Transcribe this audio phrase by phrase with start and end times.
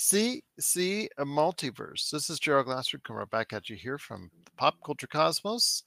[0.00, 2.08] PCC Multiverse.
[2.10, 5.82] This is Gerald Glassford coming right back at you here from the Pop Culture Cosmos,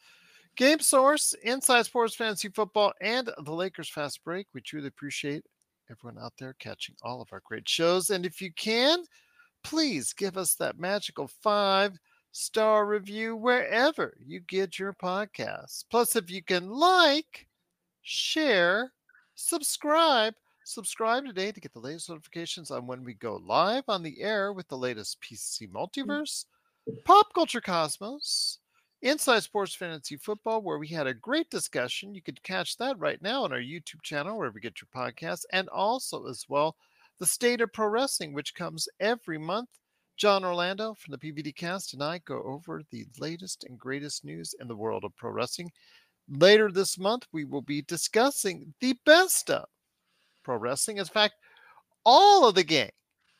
[0.56, 4.46] Game Source, Inside Sports Fantasy Football, and the Lakers Fast Break.
[4.54, 5.44] We truly appreciate
[5.90, 8.12] everyone out there catching all of our great shows.
[8.12, 9.00] And if you can,
[9.64, 11.98] please give us that magical five
[12.32, 15.86] star review wherever you get your podcasts.
[15.90, 17.48] Plus, if you can like,
[18.04, 18.92] share,
[19.34, 24.22] subscribe, subscribe today to get the latest notifications on when we go live on the
[24.22, 25.72] air with the latest PC mm.
[25.72, 26.46] multiverse,
[27.06, 28.60] Pop Culture Cosmos,
[29.02, 32.16] Inside Sports Fantasy Football, where we had a great discussion.
[32.16, 35.46] You could catch that right now on our YouTube channel, wherever you get your podcasts,
[35.52, 36.76] and also as well
[37.20, 39.70] the State of Pro Wrestling, which comes every month.
[40.16, 44.54] John Orlando from the PVD Cast and I go over the latest and greatest news
[44.60, 45.72] in the world of pro wrestling.
[46.30, 49.66] Later this month, we will be discussing the best of
[50.44, 50.98] pro wrestling.
[50.98, 51.36] In fact,
[52.06, 52.92] all of the gang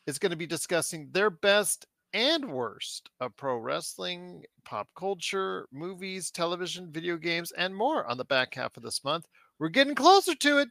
[0.06, 6.30] is going to be discussing their best and worst of pro wrestling, pop culture, movies,
[6.30, 9.26] television, video games, and more on the back half of this month.
[9.58, 10.68] We're getting closer to it.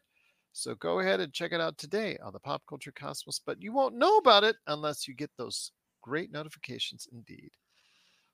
[0.54, 3.74] So go ahead and check it out today on the Pop Culture Cosmos, but you
[3.74, 7.50] won't know about it unless you get those great notifications indeed.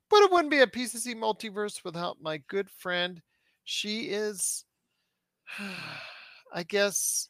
[0.10, 3.22] But it wouldn't be a PCC multiverse without my good friend.
[3.64, 4.66] She is,
[6.54, 7.30] I guess,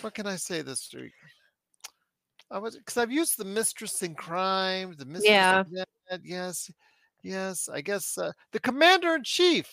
[0.00, 1.12] what can I say this week?
[2.50, 5.64] I was because I've used the mistress in crime, the mistress Yeah.
[5.66, 6.70] in debt, yes,
[7.22, 7.68] yes.
[7.68, 9.68] I guess uh, the commander in chief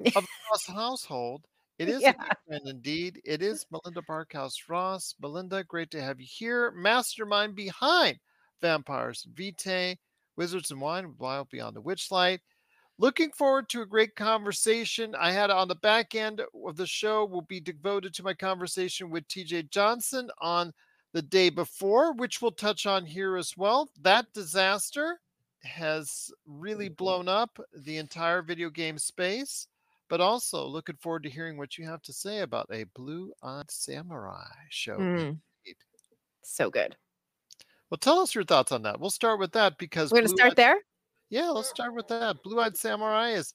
[0.00, 0.20] of the
[0.50, 1.44] Ross household.
[1.78, 2.10] It is Yeah.
[2.10, 3.20] a good friend indeed.
[3.24, 5.14] It is Melinda Barkhouse Ross.
[5.20, 6.72] Melinda, great to have you here.
[6.72, 8.18] Mastermind behind
[8.62, 9.96] Vampires and Vitae,
[10.36, 12.38] Wizards and Wine, Wild Beyond the Witchlight.
[13.00, 15.14] Looking forward to a great conversation.
[15.14, 19.08] I had on the back end of the show will be devoted to my conversation
[19.08, 20.72] with TJ Johnson on
[21.12, 23.88] the day before, which we'll touch on here as well.
[24.02, 25.20] That disaster
[25.62, 29.68] has really blown up the entire video game space,
[30.08, 33.70] but also looking forward to hearing what you have to say about a Blue Eyed
[33.70, 34.98] Samurai show.
[34.98, 35.38] Mm.
[36.42, 36.96] So good.
[37.90, 38.98] Well, tell us your thoughts on that.
[39.00, 40.78] We'll start with that because We're going to start there.
[41.30, 42.42] Yeah, let's start with that.
[42.42, 43.54] Blue Eyed Samurai has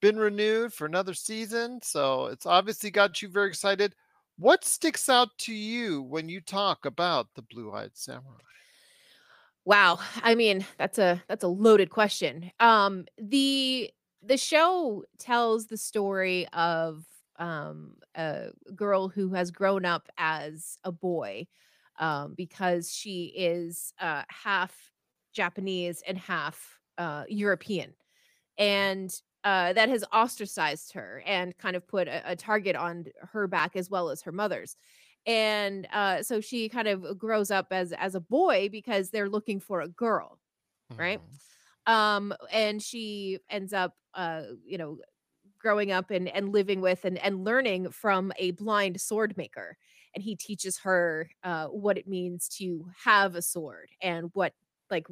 [0.00, 3.94] been renewed for another season, so it's obviously got you very excited.
[4.38, 8.40] What sticks out to you when you talk about the Blue Eyed Samurai?
[9.64, 9.98] Wow.
[10.22, 12.50] I mean, that's a that's a loaded question.
[12.60, 13.90] Um the
[14.22, 17.04] the show tells the story of
[17.38, 21.46] um a girl who has grown up as a boy
[21.98, 24.92] um because she is uh half
[25.32, 27.94] Japanese and half uh European.
[28.58, 29.10] And
[29.44, 33.76] uh that has ostracized her and kind of put a, a target on her back
[33.76, 34.76] as well as her mother's
[35.26, 39.60] and uh so she kind of grows up as as a boy because they're looking
[39.60, 40.38] for a girl
[40.98, 41.22] Right.
[41.22, 41.40] Mhm.
[41.86, 44.98] um and she ends up uh you know
[45.58, 49.76] growing up and and living with and and learning from a blind sword maker
[50.14, 54.54] and he teaches her uh what it means to have a sword and what
[54.90, 55.06] like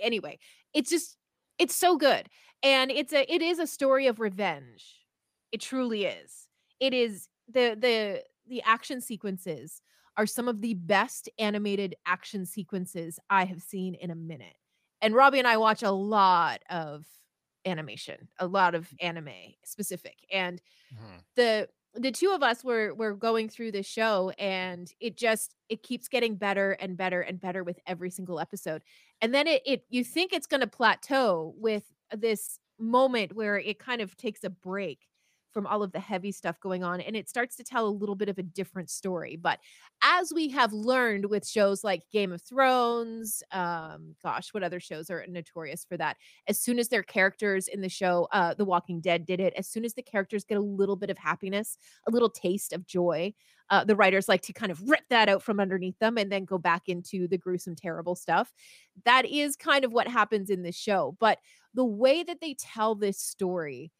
[0.00, 0.38] anyway
[0.72, 1.16] it's just
[1.58, 2.28] it's so good
[2.62, 5.06] and it's a it is a story of revenge
[5.52, 6.48] it truly is
[6.80, 9.82] it is the the the action sequences
[10.16, 14.56] are some of the best animated action sequences i have seen in a minute
[15.00, 17.06] and robbie and i watch a lot of
[17.64, 19.30] animation a lot of anime
[19.64, 21.24] specific and Mhm.
[21.36, 25.82] the the two of us were were going through this show and it just it
[25.82, 28.82] keeps getting better and better and better with every single episode.
[29.20, 31.84] And then it, it you think it's going to plateau with
[32.16, 35.08] this moment where it kind of takes a break
[35.58, 38.14] from all of the heavy stuff going on and it starts to tell a little
[38.14, 39.58] bit of a different story but
[40.04, 45.10] as we have learned with shows like game of thrones um gosh what other shows
[45.10, 46.16] are notorious for that?
[46.46, 49.66] As soon as their characters in the show uh the walking dead did it as
[49.66, 51.76] soon as the characters get a little bit of happiness
[52.06, 53.34] a little taste of joy
[53.70, 56.44] uh, the writers like to kind of rip that out from underneath them and then
[56.44, 58.50] go back into the gruesome terrible stuff.
[59.04, 61.38] That is kind of what happens in this show but
[61.74, 63.90] the way that they tell this story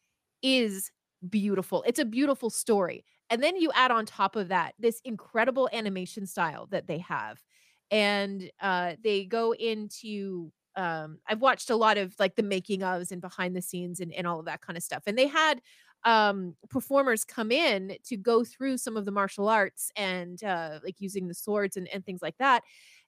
[0.41, 0.91] is
[1.29, 5.69] beautiful it's a beautiful story and then you add on top of that this incredible
[5.73, 7.43] animation style that they have
[7.91, 13.11] and uh they go into um I've watched a lot of like the making ofs
[13.11, 15.03] and behind the scenes and, and all of that kind of stuff.
[15.07, 15.61] And they had
[16.05, 21.01] um performers come in to go through some of the martial arts and uh like
[21.01, 22.63] using the swords and, and things like that.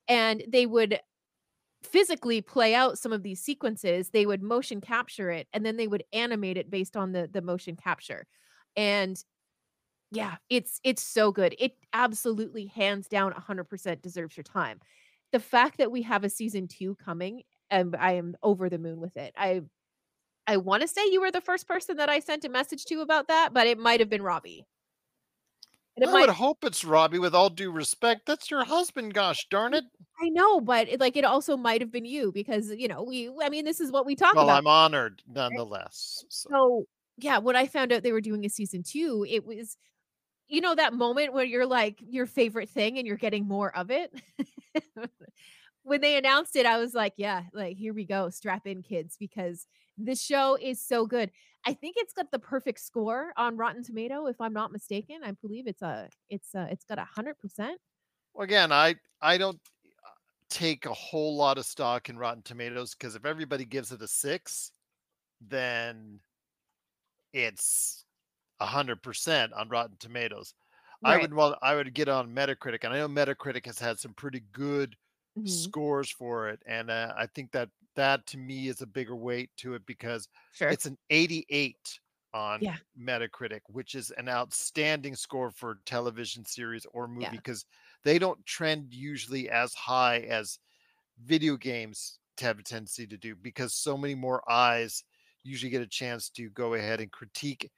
[0.07, 0.99] And they would
[1.83, 5.87] physically play out some of these sequences, they would motion capture it and then they
[5.87, 8.27] would animate it based on the the motion capture.
[8.75, 9.23] And
[10.11, 11.55] yeah, it's it's so good.
[11.59, 14.79] It absolutely hands down 100% deserves your time.
[15.31, 18.99] The fact that we have a season 2 coming, um, I am over the moon
[19.01, 19.33] with it.
[19.37, 19.61] I
[20.47, 23.27] I wanna say you were the first person that I sent a message to about
[23.29, 24.67] that, but it might have been Robbie.
[25.97, 27.19] And I might would hope it's Robbie.
[27.19, 29.13] With all due respect, that's your husband.
[29.13, 29.83] Gosh darn it!
[30.21, 33.29] I know, but it, like it also might have been you because you know we
[33.41, 34.63] I mean this is what we talk Well, about.
[34.63, 36.23] Well, I'm honored nonetheless.
[36.29, 36.49] So.
[36.49, 36.85] So
[37.17, 39.77] yeah, when I found out they were doing a season two, it was
[40.47, 43.91] you know that moment where you're like your favorite thing and you're getting more of
[43.91, 44.13] it.
[45.83, 49.17] when they announced it, I was like, yeah, like here we go, strap in kids
[49.17, 49.67] because
[49.97, 51.31] this show is so good.
[51.65, 55.21] I think it's got the perfect score on Rotten Tomato, if I'm not mistaken.
[55.23, 57.79] I believe it's a it's a, it's got a hundred percent.
[58.33, 59.59] Well, again, I I don't
[60.05, 60.09] uh,
[60.49, 64.07] take a whole lot of stock in Rotten Tomatoes because if everybody gives it a
[64.07, 64.71] six,
[65.41, 66.21] then
[67.33, 68.05] it's
[68.59, 70.53] a hundred percent on Rotten Tomatoes.
[71.03, 71.21] I Right.
[71.21, 74.41] would well, I would get on Metacritic, and I know Metacritic has had some pretty
[74.41, 74.95] good
[75.35, 75.71] Mhm.
[75.71, 79.51] scores for it, and uh, I think that that to me is a bigger weight
[79.57, 80.71] to it because Sure.
[80.71, 81.99] it's an 88
[82.33, 82.77] on Yeah.
[82.97, 87.37] Metacritic, which is an outstanding score for television series or movie Yeah.
[87.37, 87.65] because
[88.03, 90.59] they don't trend usually as high as
[91.19, 95.03] video games have a tendency to do because so many more eyes
[95.43, 97.71] usually get a chance to go ahead and critique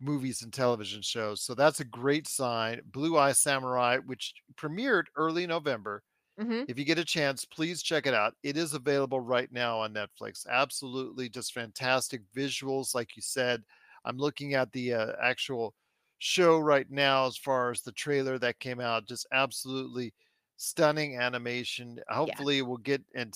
[0.00, 1.42] movies and television shows.
[1.42, 2.80] So that's a great sign.
[2.86, 6.02] Blue Eye Samurai, which premiered early November.
[6.40, 6.66] Mhm.
[6.66, 8.36] If you get a chance, please check it out.
[8.42, 10.46] It is available right now on Netflix.
[10.46, 13.64] Absolutely just fantastic visuals, like you said.
[14.04, 15.74] I'm looking at the uh, actual
[16.18, 19.06] show right now as far as the trailer that came out.
[19.08, 20.14] Just absolutely
[20.56, 21.98] stunning animation.
[22.08, 23.34] Hopefully, we'll get and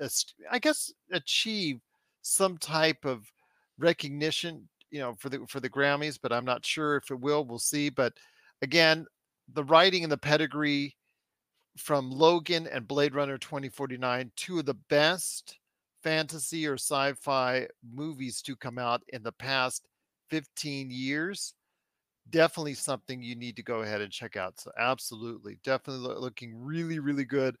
[0.00, 0.08] uh,
[0.50, 1.80] I guess achieve
[2.22, 3.30] some type of
[3.78, 7.44] recognition, you know, for the for the Grammys, but I'm not sure if it will.
[7.44, 7.88] We'll see.
[7.90, 8.14] But
[8.62, 9.06] again,
[9.48, 10.96] the writing and the pedigree
[11.76, 15.58] from Logan and Blade Runner 2049, two of the best
[16.02, 19.86] fantasy or sci-fi movies to come out in the past
[20.30, 21.54] 15 years.
[22.30, 24.60] Definitely something you need to go ahead and check out.
[24.60, 27.56] So absolutely, definitely loo- looking really, really good.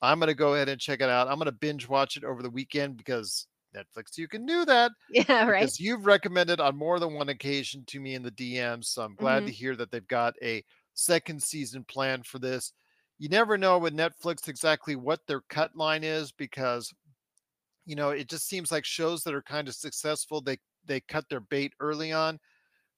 [0.00, 1.28] I'm gonna go ahead and check it out.
[1.28, 5.46] I'm gonna binge watch it over the weekend because Netflix, you can do that Yeah,
[5.46, 5.60] right.
[5.60, 8.86] because you've recommended on more than one occasion to me in the DMs.
[8.86, 9.46] So I'm glad mm-hmm.
[9.46, 12.72] to hear that they've got a second season planned for this.
[13.18, 16.92] You never know with Netflix exactly what their cut line is because
[17.84, 21.28] you know it just seems like shows that are kind of successful they they cut
[21.28, 22.38] their bait early on.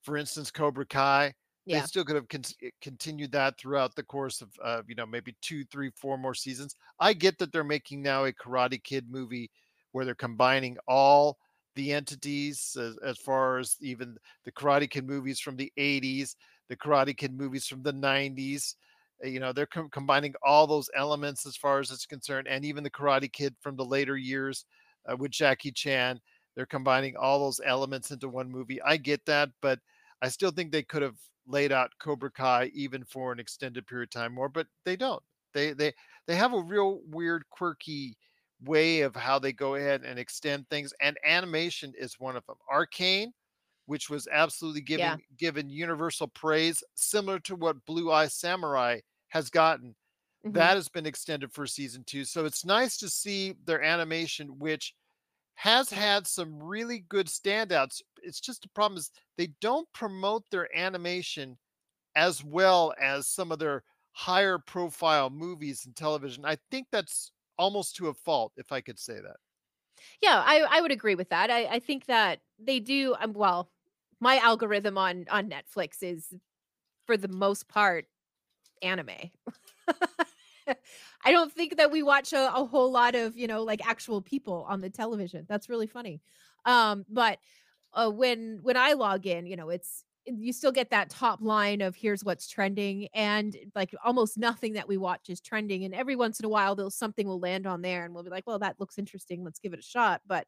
[0.03, 1.35] For instance, Cobra Kai.
[1.71, 2.43] They still could have con-
[2.81, 6.75] continued that throughout the course of, uh, you know, maybe two, three, four more seasons.
[6.99, 9.51] I get that they're making now a Karate Kid movie
[9.93, 11.39] where they're combining all
[11.77, 16.35] the entities as, as far as even the Karate Kid movies from the 80s,
[16.69, 18.75] the Karate Kid movies from the 90s.
[19.25, 22.65] Uh, You know, they're com- combining all those elements as far as it's concerned, and
[22.65, 24.65] even the Karate Kid from the later years
[25.11, 26.21] uh, with Jackie Chan.
[26.57, 28.83] They're combining all those elements into one movie.
[28.83, 29.81] I get that, but
[30.21, 34.09] I still think they could have laid out Cobra Kai even for an extended period
[34.09, 35.23] of time more, but they don't.
[35.55, 35.93] They they
[36.27, 38.17] they have a real weird, quirky
[38.61, 42.57] way of how they go ahead and extend things, and animation is one of them.
[42.71, 43.33] Arcane,
[43.87, 45.37] which was absolutely given Yeah.
[45.37, 49.01] given universal praise, similar to what Blue Eye Samurai
[49.31, 49.97] has gotten.
[50.45, 50.71] Mhm.
[50.71, 52.25] That has been extended for season two.
[52.25, 54.95] So it's nice to see their animation, which
[55.57, 58.03] has had some really good standouts.
[58.23, 61.59] It's just the problem is they don't promote their animation
[62.17, 66.45] as well as some of their higher profile movies and television.
[66.45, 69.39] I think that's almost to a fault, if I could say that.
[70.23, 71.51] Yeah, I I would agree with that.
[71.51, 73.71] I I think that they do um, well,
[74.21, 76.35] my algorithm on on Netflix is
[77.07, 78.07] for the most part
[78.83, 79.31] anime.
[81.25, 84.23] I don't think that we watch a, a whole lot of, you know, like actual
[84.23, 85.47] people on the television.
[85.49, 86.21] That's really funny.
[86.65, 87.39] Um but
[87.93, 91.81] uh, when when I log in, you know, it's you still get that top line
[91.81, 96.15] of here's what's trending and like almost nothing that we watch is trending and every
[96.15, 98.59] once in a while there'll something will land on there and we'll be like well
[98.59, 100.47] that looks interesting let's give it a shot but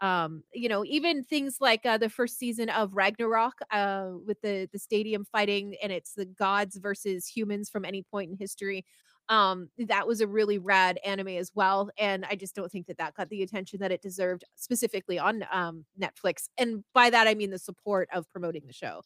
[0.00, 4.68] um you know even things like uh, the first season of Ragnarok uh with the
[4.72, 8.84] the stadium fighting and it's the gods versus humans from any point in history
[9.30, 12.98] Um, that was a really rad anime as well, and I just don't think that
[12.98, 16.48] that got the attention that it deserved, specifically on um, Netflix.
[16.58, 19.00] And by that I mean the support of promoting the show.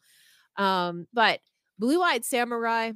[0.57, 1.41] Um, but
[1.79, 2.93] Blue Eyed Samurai,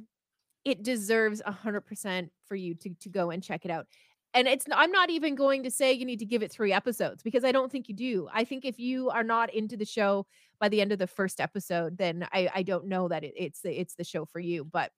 [0.65, 3.87] it deserves a hundred percent for you to to go and check it out.
[4.33, 7.21] And it's I'm not even going to say you need to give it three episodes
[7.21, 8.27] because I don't think you do.
[8.33, 10.25] I think if you are not into the show
[10.59, 13.61] by the end of the first episode, then I I don't know that it, it's
[13.61, 14.63] the it's the show for you.
[14.65, 14.91] But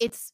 [0.00, 0.32] it's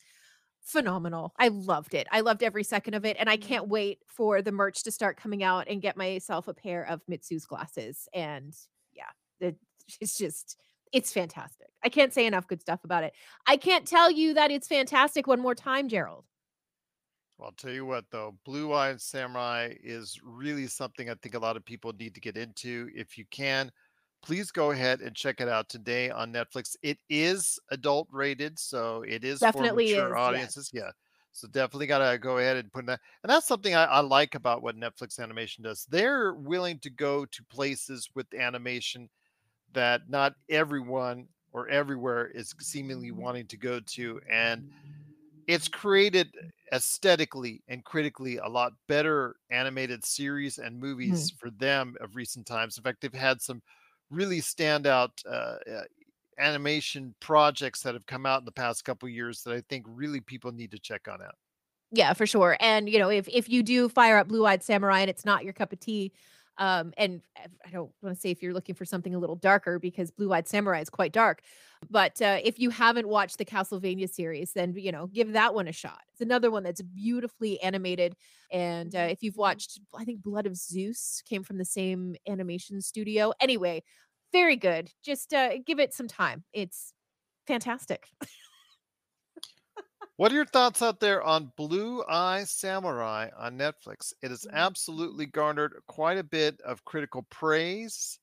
[0.64, 1.34] phenomenal.
[1.38, 2.06] I loved it.
[2.10, 3.16] I loved every second of it.
[3.20, 3.48] And I mm-hmm.
[3.48, 7.02] can't wait for the merch to start coming out and get myself a pair of
[7.08, 8.08] Mizu's glasses.
[8.14, 8.54] And
[8.92, 9.56] yeah, it,
[10.00, 10.56] it's just,
[10.92, 11.68] it's fantastic.
[11.84, 13.12] I can't say enough good stuff about it.
[13.46, 16.24] I can't tell you that it's fantastic one more time, Gerald.
[17.38, 21.38] Well, I'll tell you what, though, Blue Eyed Samurai is really something I think a
[21.38, 22.90] lot of people need to get into.
[22.94, 23.72] If you can,
[24.22, 26.76] please go ahead and check it out today on Netflix.
[26.82, 30.70] It is adult rated, so it is Definitely for mature is, audiences.
[30.72, 30.90] Yeah.
[31.32, 33.00] So definitely gotta go ahead and put that.
[33.24, 35.84] And that's something I, I like about what Netflix animation does.
[35.90, 39.10] They're willing to go to places with animation
[39.72, 44.20] that not everyone or everywhere is seemingly wanting to go to.
[44.30, 44.64] And
[45.46, 46.34] it's created
[46.72, 52.76] aesthetically and critically a lot better animated series and movies for them of recent times.
[52.76, 53.62] In fact, they've had some
[54.10, 55.82] really standout uh, uh,
[56.38, 60.20] animation projects that have come out in the past couple years that I think really
[60.20, 61.36] people need to check on out.
[61.92, 62.56] Yeah, for sure.
[62.60, 65.44] And you know, if if you do fire up Blue Eyed Samurai and it's not
[65.44, 66.12] your cup of tea,
[66.58, 67.20] um, and
[67.66, 70.32] I don't want to say if you're looking for something a little darker because Blue
[70.32, 71.42] Eyed Samurai is quite dark,
[71.90, 75.68] but uh, if you haven't watched the Castlevania series, then you know, give that one
[75.68, 76.00] a shot.
[76.12, 78.14] It's another one that's beautifully animated.
[78.50, 82.80] And uh, if you've watched, I think Blood of Zeus came from the same animation
[82.80, 83.32] studio.
[83.40, 83.82] Anyway,
[84.32, 84.90] very good.
[85.04, 86.44] Just uh, give it some time.
[86.52, 86.92] It's
[87.46, 88.08] fantastic.
[90.16, 94.12] What are your thoughts out there on Blue Eye Samurai on Netflix?
[94.22, 94.50] It has Mm.
[94.52, 98.18] absolutely garnered quite a bit of critical praise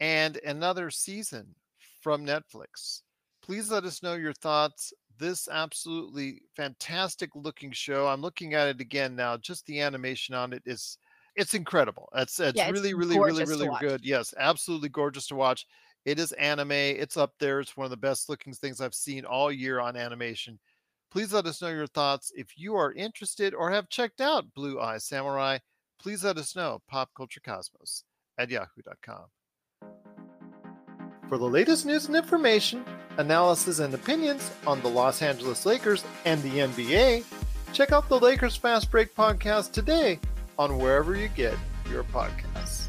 [0.00, 1.56] and another season
[2.02, 3.02] from Netflix.
[3.42, 4.92] Please let us know your thoughts.
[5.18, 8.08] This absolutely fantastic looking show.
[8.08, 9.36] I'm looking at it again now.
[9.36, 10.98] Just the animation on it is
[11.36, 12.08] it's incredible.
[12.14, 14.04] It's it's Yeah, it's really, really, really, really good.
[14.04, 15.66] Yes, absolutely gorgeous to watch.
[16.04, 16.72] It is anime.
[16.72, 17.60] It's up there.
[17.60, 20.58] It's one of the best looking things I've seen all year on animation.
[21.10, 22.32] Please let us know your thoughts.
[22.36, 25.58] If you are interested or have checked out Blue Eye Samurai,
[26.00, 26.80] please let us know.
[26.88, 28.04] Pop Culture Cosmos
[28.38, 29.26] at yahoo.com.
[31.28, 32.84] For the latest news and information,
[33.18, 37.24] analysis and opinions on the Los Angeles Lakers and the NBA,
[37.72, 40.18] check out the Lakers Fast Break podcast today
[40.58, 41.54] on wherever you get
[41.88, 42.79] your podcasts.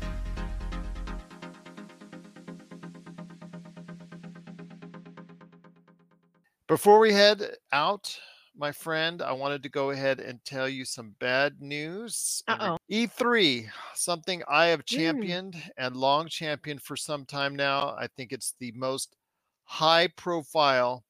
[6.72, 8.18] Before we head out,
[8.56, 12.42] my friend, I wanted to go ahead and tell you some bad news.
[12.48, 12.78] Uh-oh.
[12.90, 14.86] E3, something I have Mm.
[14.86, 17.94] championed and long championed for some time now.
[17.98, 19.18] I think it's the most
[19.66, 21.04] high profile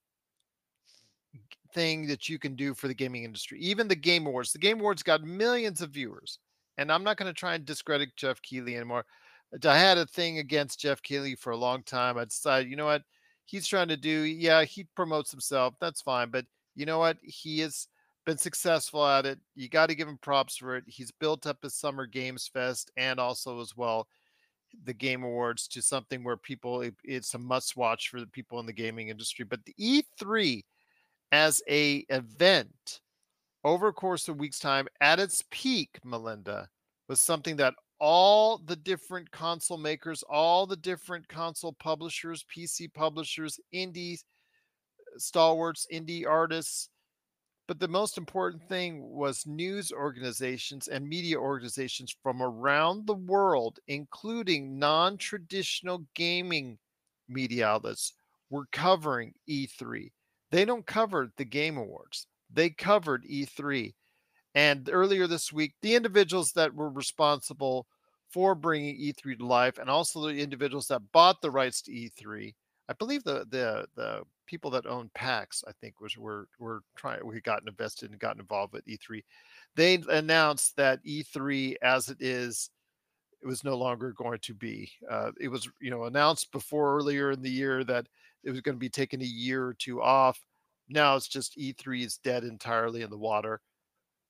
[1.75, 3.59] thing that you can do for the gaming industry.
[3.59, 4.53] Even the Game Awards.
[4.53, 6.39] The Game Awards got millions of viewers.
[6.79, 9.05] And I'm not going to try and discredit Geoff Keighley anymore.
[9.63, 12.17] I had a thing against Geoff Keighley for a long time.
[12.17, 13.03] I decided, you know what?
[13.45, 15.75] He's trying to do, yeah, he promotes himself.
[15.79, 16.29] That's fine.
[16.29, 16.45] But
[16.75, 17.17] you know what?
[17.21, 17.88] He has
[18.25, 19.39] been successful at it.
[19.55, 20.83] You got to give him props for it.
[20.88, 24.07] He's built up his Summer Games Fest and also as well
[24.86, 28.60] the Game Awards to something where people it- it's a must watch for the people
[28.60, 29.43] in the gaming industry.
[29.43, 30.65] But the E3
[31.31, 33.01] as a event
[33.63, 36.69] over a course of weeks time at its peak, Melinda,
[37.07, 43.60] was something that all the different console makers, all the different console publishers, PC publishers,
[43.74, 46.89] indie uh, stalwarts, indie artists,
[47.67, 53.79] but the most important thing was news organizations and media organizations from around the world,
[53.88, 56.79] including non traditional gaming
[57.29, 58.13] media outlets,
[58.50, 60.12] were covering E3.
[60.50, 63.93] They don't cover the Game Awards, they covered E3.
[64.55, 67.88] And earlier this week, the individuals that were responsible
[68.29, 72.53] for bringing E3 to life, and also the individuals that bought the rights to E3,
[72.89, 77.25] I believe the the the people that own PAX, I think, was were were trying
[77.25, 79.24] we got invested and got involved with E3.
[79.75, 82.70] They announced that E3 as it is,
[83.41, 84.91] it was no longer going to be.
[85.10, 88.08] Uh, it was you know announced before earlier in the year that
[88.43, 90.39] it was going to be taking a year or two off.
[90.89, 93.62] Now it's just E3 is dead entirely in the water.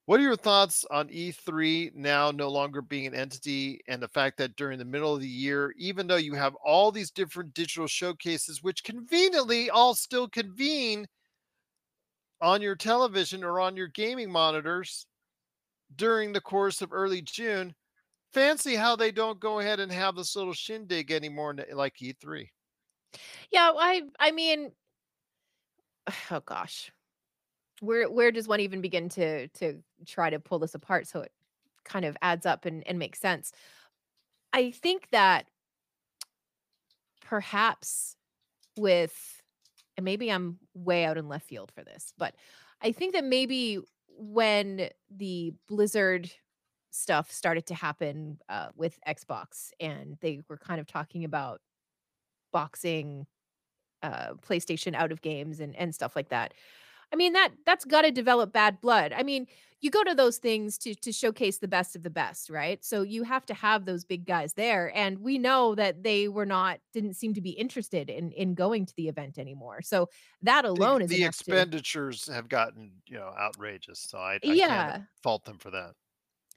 [0.06, 4.38] What are your thoughts on E3 now no longer being an entity and the fact
[4.38, 7.88] that during the middle of the year, even though you have all these different digital
[7.88, 11.08] showcases, which conveniently all still convene
[12.42, 15.06] on your television or on your gaming monitors
[15.96, 17.76] during the course of early June.
[18.34, 22.48] Fancy how they don't go ahead and have this little shindig anymore like E3.
[23.52, 24.72] Yeah, I I mean
[26.32, 26.92] oh gosh.
[27.82, 31.32] Where where does one even begin to to try to pull this apart so it
[31.84, 33.52] kind of adds up and, and makes sense?
[34.54, 35.48] I think that
[37.22, 38.16] perhaps
[38.78, 39.42] with
[39.98, 42.36] and maybe I'm way out in left field for this, but
[42.82, 46.32] I think that maybe when the Blizzard
[46.92, 51.62] stuff started to happen uh, with Xbox and they were kind of talking about
[52.54, 53.26] boxing
[54.04, 56.54] uh, PlayStation out of games and and stuff like that.
[57.14, 59.14] I mean that that's got to develop bad blood.
[59.14, 59.48] I mean,
[59.82, 62.84] you go to those things to to showcase the best of the best, right?
[62.84, 66.46] So you have to have those big guys there and we know that they were
[66.46, 69.82] not didn't seem to be interested in in going to the event anymore.
[69.82, 70.10] So
[70.42, 74.00] that alone the, is the enough to- expenditures have gotten you know outrageous.
[74.00, 74.58] So I, I Yeah.
[74.58, 75.96] can't fault them for that.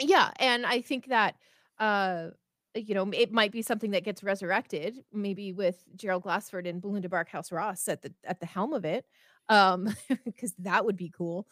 [0.00, 1.36] Yeah, and I think that
[1.78, 2.30] uh
[2.76, 7.08] you know, it might be something that gets resurrected, maybe with Gerald Glassford and Belinda
[7.08, 9.06] Barkhouse Ross at the at the helm of it.
[9.48, 11.46] Um, because that would be cool.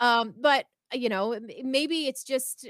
[0.00, 2.66] Um, but uh, you know, maybe it's just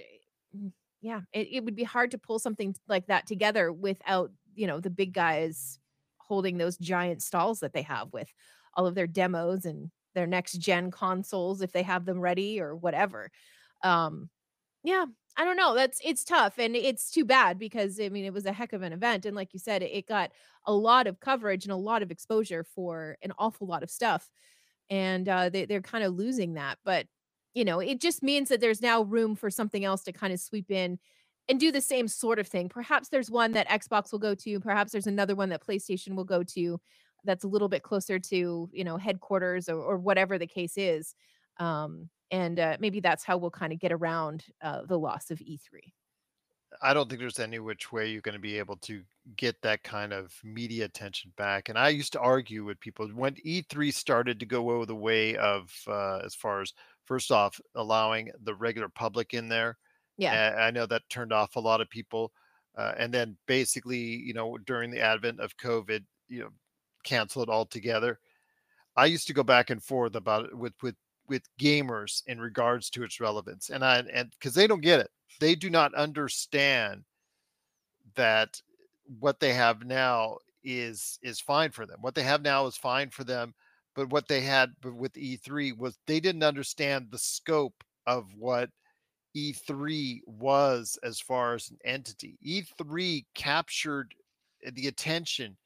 [0.56, 4.66] mm, yeah, it, it would be hard to pull something like that together without, you
[4.66, 5.78] know, the big guys
[6.18, 8.32] holding those giant stalls that they have with
[8.74, 12.74] all of their demos and their next gen consoles if they have them ready or
[12.74, 13.30] whatever.
[13.82, 14.28] Um,
[14.84, 15.06] yeah,
[15.36, 15.74] I don't know.
[15.74, 18.82] That's it's tough and it's too bad because I mean it was a heck of
[18.82, 20.32] an event and like you said it got
[20.66, 24.30] a lot of coverage and a lot of exposure for an awful lot of stuff
[24.90, 27.06] and uh they they're kind of losing that but
[27.54, 30.40] you know it just means that there's now room for something else to kind of
[30.40, 30.98] sweep in
[31.48, 32.68] and do the same sort of thing.
[32.68, 36.24] Perhaps there's one that Xbox will go to, perhaps there's another one that PlayStation will
[36.24, 36.78] go to
[37.24, 41.14] that's a little bit closer to, you know, headquarters or, or whatever the case is.
[41.58, 45.38] Um and uh, maybe that's how we'll kind of get around uh, the loss of
[45.38, 45.94] E3.
[46.82, 49.02] I don't think there's any which way you're going to be able to
[49.36, 51.68] get that kind of media attention back.
[51.68, 55.72] And I used to argue with people when E3 started to go the way of,
[55.86, 56.72] uh, as far as
[57.04, 59.78] first off, allowing the regular public in there.
[60.18, 60.56] Yeah.
[60.58, 62.32] I know that turned off a lot of people.
[62.76, 66.50] Uh, and then basically, you know, during the advent of COVID, you know,
[67.04, 68.20] cancel it altogether.
[68.96, 70.96] I used to go back and forth about it with with
[71.28, 75.10] with gamers in regards to its relevance, and I and because they don't get it,
[75.40, 77.04] they do not understand
[78.14, 78.60] that
[79.20, 81.98] what they have now is is fine for them.
[82.00, 83.54] What they have now is fine for them,
[83.94, 88.70] but what they had with E3 was they didn't understand the scope of what
[89.36, 92.38] E3 was as far as an entity.
[92.46, 94.14] E3 captured
[94.72, 95.56] the attention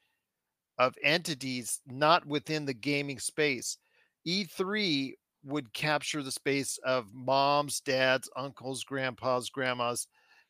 [0.79, 3.79] of entities not within the gaming space.
[4.27, 5.13] E3
[5.45, 10.07] would capture the space of moms, dads, uncles, grandpas, grandmas,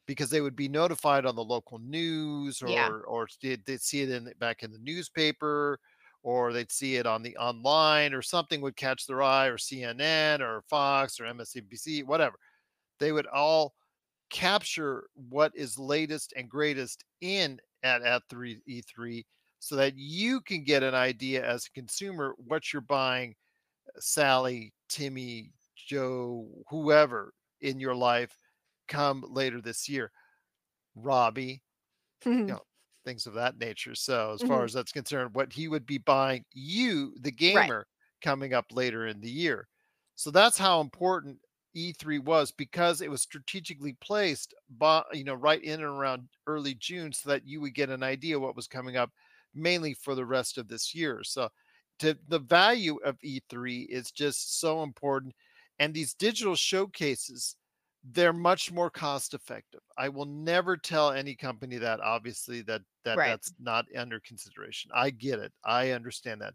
[0.06, 2.92] because they would be notified on the local news Yeah.
[2.92, 5.78] or or did they'd see it in back in the newspaper
[6.22, 10.40] or they'd see it on the online or something would catch their eye or CNN
[10.40, 12.36] or Fox or MSNBC, whatever.
[12.98, 13.74] They would all
[14.30, 19.26] capture what is latest and greatest in at at 3 E3
[19.60, 23.34] so that you can get an idea as a consumer what you're buying
[23.88, 28.38] uh, Sally, Timmy, Joe, whoever in your life
[28.88, 30.12] come later this year.
[30.96, 31.62] Robbie,
[32.46, 32.62] you know,
[33.04, 33.94] things of that nature.
[33.94, 34.66] So, as far Mhm.
[34.66, 37.72] as that's concerned, what he would be buying you, the Right.
[37.72, 37.88] gamer,
[38.22, 39.68] coming up later in the year.
[40.16, 41.40] So, that's how important
[41.74, 46.74] E3 was because it was strategically placed, by, you know, right in and around early
[46.74, 49.12] June so that you would get an idea what was coming up
[49.54, 51.22] mainly for the rest of this year.
[51.24, 51.50] So,
[52.02, 55.34] to the value of E3 is just so important.
[55.78, 57.56] And these digital showcases,
[58.04, 59.82] they're much more cost effective.
[59.96, 63.24] I will never tell any company that obviously that that Right.
[63.24, 64.90] that's not under consideration.
[64.94, 65.52] I get it.
[65.64, 66.54] I understand that.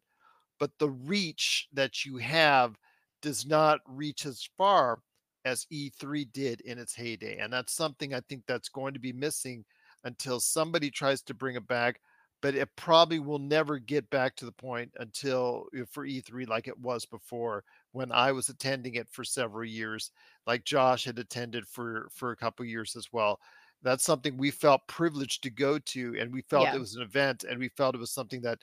[0.60, 2.78] But the reach that you have
[3.22, 5.02] does not reach as far
[5.46, 7.38] as E3 did in its heyday.
[7.38, 9.66] And that's something I think that's going to be missing
[10.04, 12.02] until somebody tries to bring it back
[12.41, 16.80] but it probably will never get back to the point until for E3 like it
[16.80, 20.12] was before when I was attending it for several years,
[20.45, 23.39] like Josh had attended for for a couple years as well.
[23.82, 26.73] That's something we felt privileged to go to, and we felt Yeah.
[26.73, 28.60] it was an event, and we felt it was something that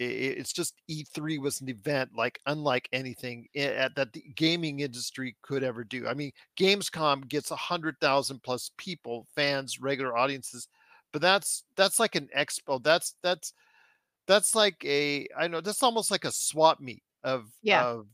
[0.00, 0.06] i- i-
[0.38, 5.62] it's just E3 was an event like unlike anything at, that the gaming industry could
[5.62, 6.06] ever do.
[6.06, 10.68] I mean, Gamescom gets a hundred thousand plus people, fans, regular audiences,
[11.16, 12.82] but that's that's like an expo.
[12.82, 13.54] That's that's
[14.26, 17.86] that's like a I know that's almost like a swap meet of Yeah.
[17.86, 18.08] of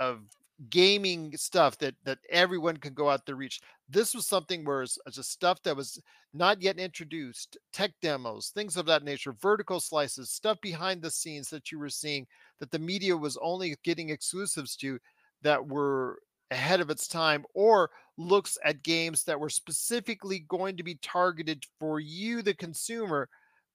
[0.00, 0.24] of
[0.70, 3.60] gaming stuff that that everyone can go out there reach.
[3.88, 6.00] This was something where it's, it's just stuff that was
[6.34, 11.50] not yet introduced, tech demos, things of that nature, vertical slices, stuff behind the scenes
[11.50, 12.26] that you were seeing
[12.60, 14.98] that the media was only getting exclusives to
[15.42, 20.82] that were ahead of its time or looks at games that were specifically going to
[20.82, 23.28] be targeted for you the consumer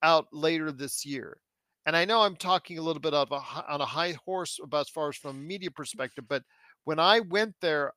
[0.04, 1.38] out later this year.
[1.86, 4.82] And i know i'm talking a little bit of a, on a high horse about
[4.82, 6.44] as far as from a media perspective but
[6.84, 7.94] when i went there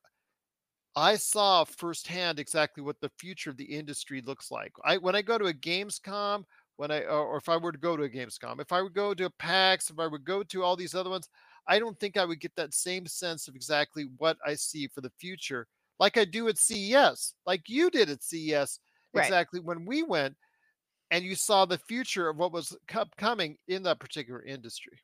[0.95, 4.73] i saw firsthand exactly what the future of the industry looks like.
[4.83, 6.45] I when i go to a gamescom
[6.77, 9.13] when i or if i were to go to a gamescom if i would go
[9.13, 11.29] to a pax if i would go to all these other ones
[11.67, 15.01] I don't think I would get that same sense of exactly what I see for
[15.01, 15.67] the future,
[15.99, 18.79] like I do at CES, like you did at CES,
[19.13, 19.35] Right.
[19.35, 20.37] exactly when we went
[21.11, 22.75] and you saw the future of what was
[23.17, 24.99] coming in that particular industry.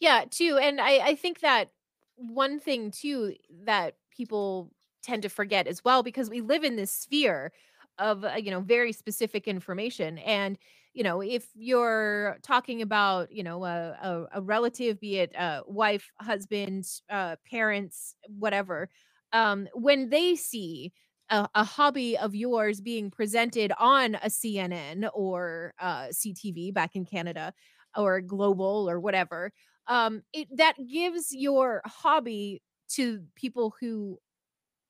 [0.00, 0.58] Yeah, too.
[0.58, 1.70] And I, I think that
[2.16, 4.70] one thing too that people
[5.02, 7.52] tend to forget as well because we live in this sphere
[7.98, 10.58] of uh, you know very specific information and
[10.94, 15.62] you know if you're talking about you know a, a, a relative be it a
[15.66, 18.88] wife husband uh, parents whatever
[19.32, 20.92] um, when they see
[21.30, 27.04] a, a hobby of yours being presented on a cnn or uh, ctv back in
[27.04, 27.52] canada
[27.96, 29.52] or global or whatever
[29.88, 34.18] um, it that gives your hobby to people who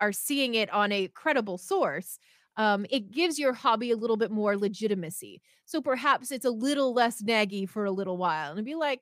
[0.01, 2.19] are seeing it on a credible source
[2.57, 5.43] um, it gives your hobby a little bit more legitimacy.
[5.65, 9.01] So perhaps it's a little less naggy for a little while and be like,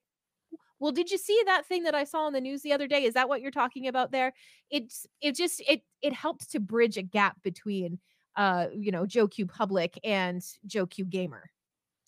[0.81, 3.05] well, did you see that thing that I saw on the news the other day?
[3.05, 4.33] Is that what you're talking about there?
[4.71, 8.01] It's it just it it helps to bridge a gap between
[8.37, 11.51] uh, you know, Joe Q Public and Joe Q Gamer.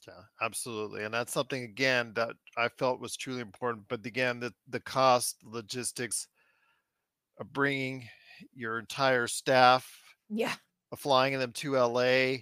[0.07, 1.05] Yeah, absolutely.
[1.05, 3.87] And that's something again that I felt was truly important.
[3.89, 6.29] But again, the the cost, logistics
[7.39, 8.09] of bringing
[8.55, 9.91] your entire staff
[10.29, 10.55] Yeah
[10.97, 12.39] flying them to LA,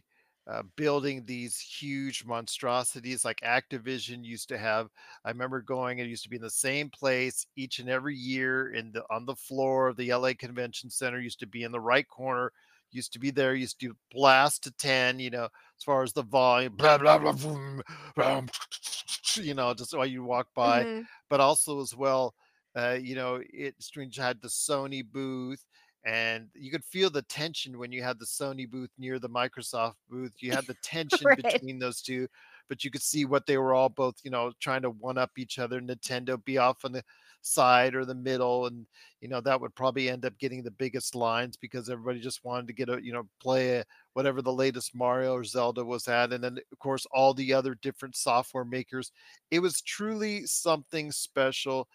[0.47, 4.89] uh, building these huge monstrosities like Activision used to have.
[5.25, 8.73] I remember going; it used to be in the same place each and every year
[8.73, 11.19] in the on the floor of the LA Convention Center.
[11.19, 12.53] Used to be in the right corner.
[12.91, 13.55] Used to be there.
[13.55, 15.19] Used to blast to ten.
[15.19, 17.83] You know, as far as the volume, blah blah blah, boom,
[18.15, 18.49] boom,
[19.37, 21.03] you know, just while you walk by, mm-hmm.
[21.31, 22.35] but also as well.
[22.77, 25.65] Uh, you know, it Strange had the Sony booth
[26.05, 29.95] and you could feel the tension when you had the Sony booth near the Microsoft
[30.11, 30.35] booth.
[30.39, 31.43] You had the tension right.
[31.43, 32.29] between those two,
[32.69, 35.31] but you could see what they were all both, you know, trying to one up
[35.39, 35.81] each other.
[35.81, 37.03] Nintendo be off on the
[37.41, 38.87] side or the middle, and
[39.23, 42.67] you know that would probably end up getting the biggest lines because everybody just wanted
[42.67, 46.35] to get a, you know, play a, whatever the latest Mario or Zelda was at,
[46.35, 49.11] and then of course all the other different software makers.
[49.51, 51.89] It was truly something special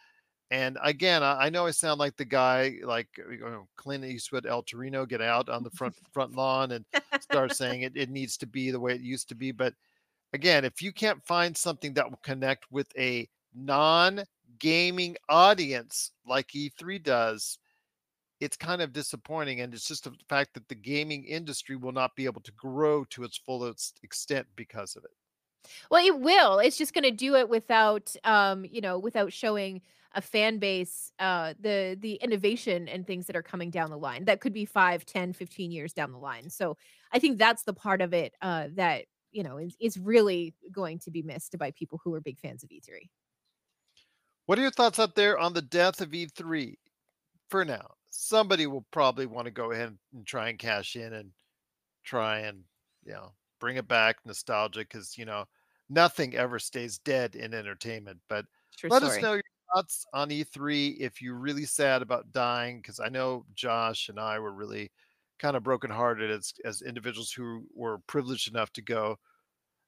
[0.52, 4.46] and again, I, I know I sound like the guy, like you know, Clint Eastwood,
[4.46, 6.86] El Torino, get out on the front front lawn and
[7.22, 9.52] start saying it, it needs to be the way it used to be.
[9.52, 9.74] But
[10.34, 17.04] again, if you can't find something that will connect with a non-gaming audience like E3
[17.04, 17.60] does,
[18.40, 19.62] it's kind of disappointing.
[19.62, 23.04] And it's just the fact that the gaming industry will not be able to grow
[23.06, 25.12] to its fullest extent because of it.
[25.92, 26.60] Well, it will.
[26.60, 29.82] It's just going to do it without, um, you know, without showing
[30.14, 34.26] a fan base uh the the innovation and things that are coming down the line
[34.26, 36.50] that could be 5 10 15 years down the line.
[36.50, 36.78] So
[37.12, 41.00] i think that's the part of it uh that you know is, is really going
[41.00, 43.10] to be missed by people who are big fans of e3
[44.46, 46.78] what are your thoughts out there on the death of e3
[47.50, 51.32] for now somebody will probably want to go ahead and try and cash in and
[52.04, 52.64] try and
[53.06, 55.46] you know bring it back nostalgic because you know
[55.90, 58.46] nothing ever stays dead in entertainment but
[58.78, 59.18] True let story.
[59.18, 62.82] us know your thoughts on E3 if you're really sad about dying?
[62.82, 64.92] Because I know Josh and I were really
[65.40, 69.18] kind of brokenhearted as as individuals who were privileged enough to go.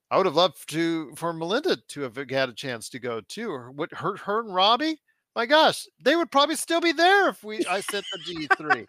[0.10, 3.50] I would have loved to for Melinda to have had a chance to go too.
[3.50, 5.00] Or what her her and Robbie?
[5.36, 8.88] My gosh, they would probably still be there if we I sent them to E3.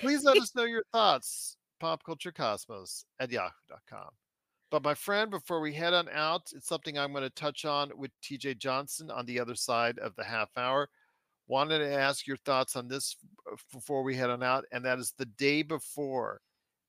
[0.00, 1.56] Please let us know your thoughts.
[1.82, 4.08] Popculturecosmos at yahoo.com.
[4.70, 7.92] But my friend, before we head on out, it's something I'm going to touch on
[7.96, 10.88] with TJ Johnson on the other side of the half hour.
[11.46, 13.16] Wanted to ask your thoughts on this
[13.72, 16.40] before we head on out, and that is the day before.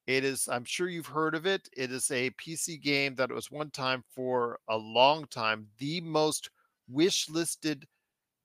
[0.08, 1.70] It is, I'm sure you've heard of it.
[1.76, 6.50] It is a PC game that was one time for a long time the most
[6.90, 7.86] wish listed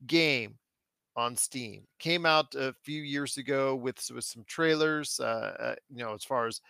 [0.07, 0.59] game
[1.16, 1.85] on Steam.
[1.99, 6.25] Came out a few years ago with, with some trailers, uh, uh, you know, as
[6.25, 6.61] far as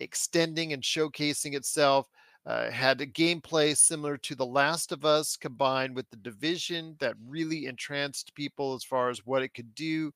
[0.00, 2.08] extending and showcasing itself.
[2.46, 7.16] uh, had a gameplay similar to The Last of Us combined with the division that
[7.26, 10.12] really entranced people as far as what it could do.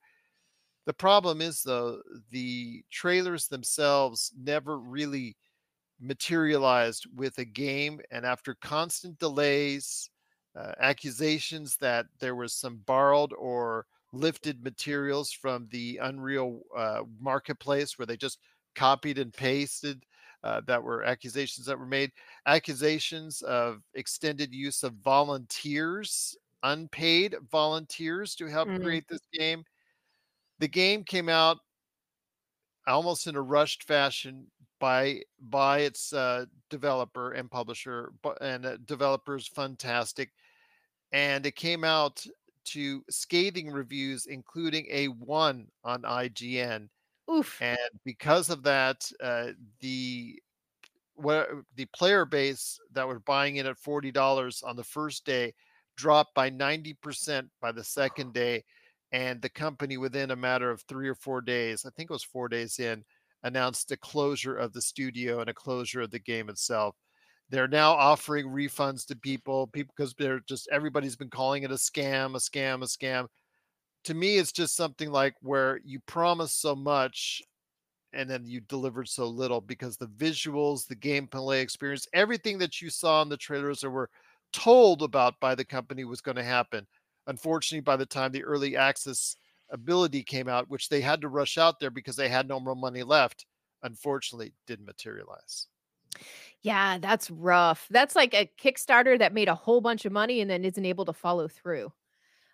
[0.87, 5.37] The problem is, though, the trailers themselves never really
[6.01, 8.01] materialized with a game.
[8.13, 10.09] And after constant delays,
[10.57, 17.99] uh, accusations that there was some borrowed or lifted materials from the Unreal uh, marketplace
[17.99, 18.39] where they just
[18.75, 20.05] copied and pasted.
[20.43, 22.11] Uh, that were accusations that were made.
[22.47, 28.81] Accusations of extended use of volunteers, unpaid volunteers to help Mm.
[28.81, 29.63] create this game.
[30.61, 31.59] The game came out
[32.87, 39.49] almost in a rushed fashion by by its uh, developer and publisher, and uh, developers
[39.49, 40.29] Fntastic,
[41.13, 42.27] and it came out
[42.67, 46.91] to scathing reviews, including a one on IGN.
[47.31, 47.61] Oof.
[47.61, 49.49] And because of that, uh,
[49.81, 50.41] the
[51.15, 55.55] what the player base that were buying it at forty dollars on the first day
[55.97, 58.65] dropped by ninety percent by the second day,
[59.13, 62.25] and the company within a matter of three or four days, I think it was
[62.25, 63.05] four days in,
[63.45, 66.97] announced a closure of the studio and a closure of the game itself.
[67.51, 71.75] They're now offering refunds to people, people because they're just everybody's been calling it a
[71.75, 73.27] scam, a scam, a scam.
[74.05, 77.43] To me, it's just something like where you promise so much
[78.13, 82.91] and then you delivered so little because the visuals, the gameplay experience, everything that you
[82.91, 84.11] saw in the trailers or were
[84.53, 86.87] told about by the company was going to happen.
[87.27, 89.37] Unfortunately, by the time the early access
[89.71, 92.77] ability came out, which they had to rush out there because they had no more
[92.77, 93.47] money left,
[93.83, 95.69] unfortunately didn't materialize.
[96.63, 97.87] Yeah, that's rough.
[97.91, 101.05] That's like a Kickstarter that made a whole bunch of money and then isn't able
[101.07, 101.93] to follow through.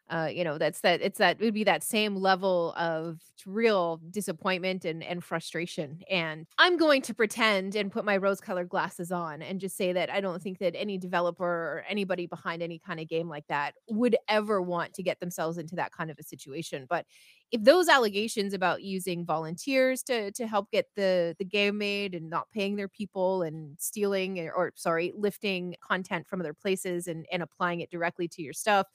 [0.09, 4.01] Uh, you know, that's that it's that it would be that same level of real
[4.11, 6.01] disappointment and and frustration.
[6.09, 10.09] And I'm going to pretend and put my rose-colored glasses on and just say that
[10.09, 13.75] I don't think that any developer or anybody behind any kind of game like that
[13.89, 16.87] would ever want to get themselves into that kind of a situation.
[16.89, 17.05] But
[17.51, 22.31] if those allegations about using volunteers to to help get the the game made and
[22.31, 27.27] not paying their people and stealing or, or sorry lifting content from other places and
[27.33, 28.87] and applying it directly to your stuff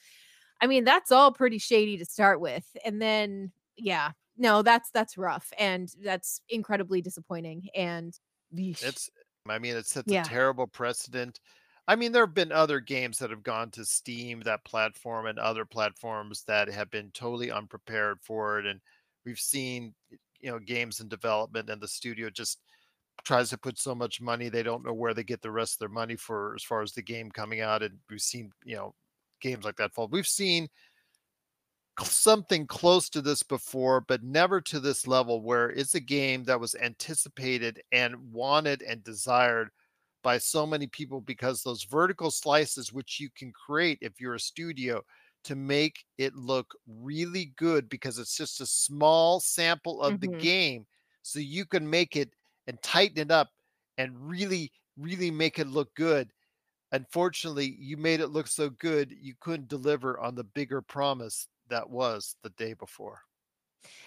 [0.61, 5.17] i mean that's all pretty shady to start with and then yeah no that's that's
[5.17, 8.19] rough and that's incredibly disappointing and
[8.53, 8.81] yeesh.
[8.81, 9.09] It's,
[9.47, 10.27] I mean, it sets Yeah.
[10.27, 11.39] a terrible precedent.
[11.87, 15.39] I mean, there have been other games that have gone to Steam, that platform, and
[15.39, 18.65] other platforms that have been totally unprepared for it.
[18.65, 18.81] And
[19.25, 19.95] we've seen,
[20.39, 22.59] you know, games in development and the studio just
[23.25, 25.79] tries to put so much money, they don't know where they get the rest of
[25.79, 27.83] their money for as far as the game coming out.
[27.83, 28.95] And we've seen, you know,
[29.41, 30.07] games like that fall.
[30.07, 30.69] We've seen
[32.01, 36.59] something close to this before, but never to this level where it's a game that
[36.59, 39.69] was anticipated and wanted and desired
[40.23, 44.39] by so many people because those vertical slices, which you can create if you're a
[44.39, 45.01] studio
[45.43, 50.39] to make it look really good because it's just a small sample of the Mhm.
[50.39, 50.85] game.
[51.23, 52.33] So you can make it
[52.67, 53.49] and tighten it up
[53.97, 56.31] and really, really make it look good.
[56.91, 61.89] Unfortunately, you made it look so good, you couldn't deliver on the bigger promise that
[61.89, 63.21] was the day before.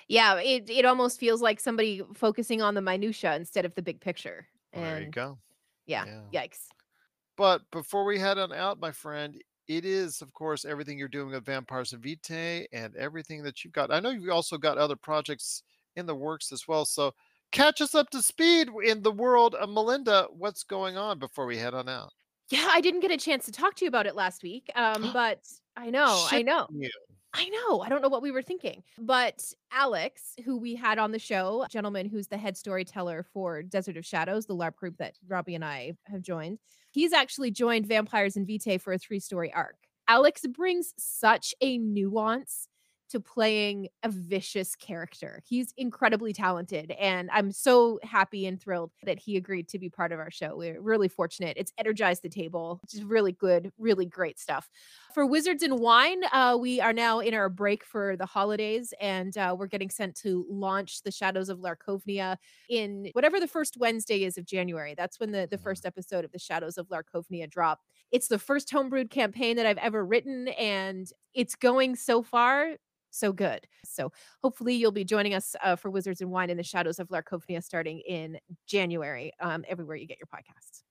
[0.08, 4.00] yeah it it almost feels like somebody focusing on the minutia instead of the big
[4.00, 5.40] picture Well, there you go.
[5.86, 6.32] yeah, Yeah.
[6.32, 6.68] yikes
[7.36, 11.30] But before we head on out, my friend, it is, of course, everything you're doing
[11.30, 13.90] with Vampires and Vitae and everything that you've got.
[13.92, 15.62] I know you've also got other projects
[15.96, 16.84] in the works as well.
[16.84, 17.14] So
[17.52, 20.26] catch us up to speed in the world of Melinda.
[20.30, 22.12] What's going on before we head on out?
[22.50, 24.70] Yeah, I didn't get a chance to talk to you about it last week.
[24.74, 25.40] Um, but
[25.76, 26.90] I know, I know, you.
[27.34, 27.80] I know.
[27.80, 28.84] I don't know what we were thinking.
[28.96, 33.62] But Alex, who we had on the show, a gentleman who's the head storyteller for
[33.62, 36.60] Desert of Shadows, the LARP group that Robbie and I have joined,
[36.92, 39.76] he's actually joined Vampires and Vitae for a three story arc.
[40.06, 42.68] Alex brings such a nuance
[43.10, 45.42] to playing a vicious character.
[45.46, 50.12] He's incredibly talented, and I'm so happy and thrilled that he agreed to be part
[50.12, 50.56] of our show.
[50.56, 51.56] We're really fortunate.
[51.56, 54.70] It's energized the table, which is really good, really great stuff.
[55.14, 59.36] For Wizards and Wine, uh, we are now in our break for the holidays, and
[59.38, 62.36] uh, we're getting sent to launch the Shadows of Larkovnia
[62.68, 64.94] in whatever the first Wednesday is of January.
[64.96, 65.62] That's when the, the Mhm.
[65.62, 67.80] first episode of the Shadows of Larkovnia drop.
[68.10, 72.76] It's the first homebrewed campaign that I've ever written, and it's going so far
[73.14, 73.66] so good.
[73.84, 77.08] So hopefully you'll be joining us uh, for Wizards and Wine in the Shadows of
[77.08, 80.82] Larkovnia starting in January, um, everywhere you get your podcasts.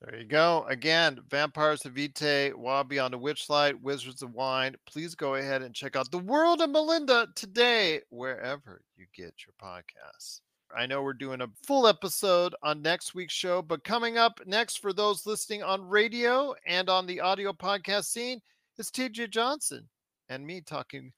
[0.00, 0.66] There you go.
[0.68, 4.74] Again, Vampires of Vitae, Wild Beyond the Witchlight, Wizards of Wine.
[4.84, 9.54] Please go ahead and check out The World of Melinda today, wherever you get your
[9.62, 10.40] podcasts.
[10.76, 14.80] I know we're doing a full episode on next week's show, but coming up next
[14.80, 18.40] for those listening on radio and on the audio podcast scene
[18.78, 19.88] is TJ Johnson
[20.28, 21.12] and me talking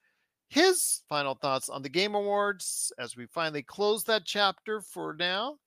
[0.49, 5.57] his final thoughts on the Game Awards as we finally close that chapter for now,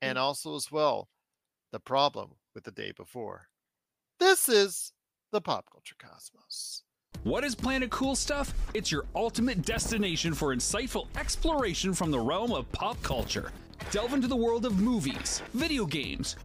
[0.00, 0.20] and mm.
[0.20, 1.08] also as well
[1.72, 3.48] the problem with the day before.
[4.18, 4.92] This is
[5.32, 6.82] the Pop Culture Cosmos.
[7.24, 8.54] What is Planet Cool Stuff?
[8.74, 13.52] It's your ultimate destination for insightful exploration from the realm of pop culture.
[13.90, 16.36] Delve into the world of movies, video games,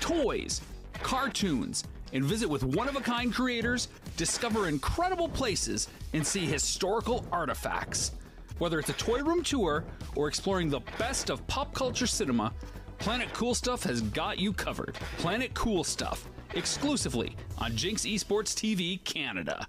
[0.00, 0.60] toys,
[0.94, 7.24] cartoons, and visit with one of a kind creators, discover incredible places, and see historical
[7.32, 8.12] artifacts.
[8.58, 12.52] Whether it's a toy room tour or exploring the best of pop culture cinema,
[12.98, 14.94] Planet Cool Stuff has got you covered.
[15.18, 19.66] Planet Cool Stuff, exclusively on Jinx Esports TV Canada.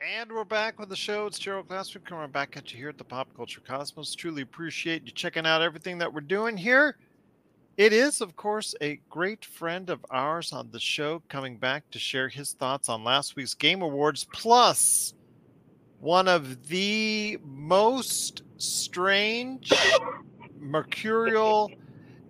[0.00, 1.26] And we're back with the show.
[1.26, 4.14] It's Gerald Glassford coming back at you here at the Pop Culture Cosmos.
[4.14, 6.96] Truly appreciate you checking out everything that we're doing here.
[7.76, 11.98] It is, of course, a great friend of ours on the show coming back to
[11.98, 15.14] share his thoughts on last week's Game Awards, plus
[16.02, 19.72] one of the most strange,
[20.58, 21.70] mercurial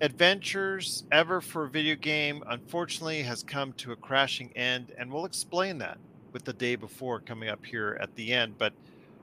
[0.02, 4.92] adventures ever for a video game, unfortunately, has come to a crashing end.
[4.98, 5.96] And we'll explain that
[6.32, 8.58] with the day before coming up here at the end.
[8.58, 8.74] But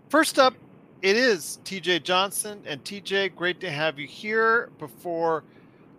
[0.10, 0.56] first up,
[1.04, 2.64] it is TJ Johnson.
[2.66, 5.44] And TJ, great to have you here before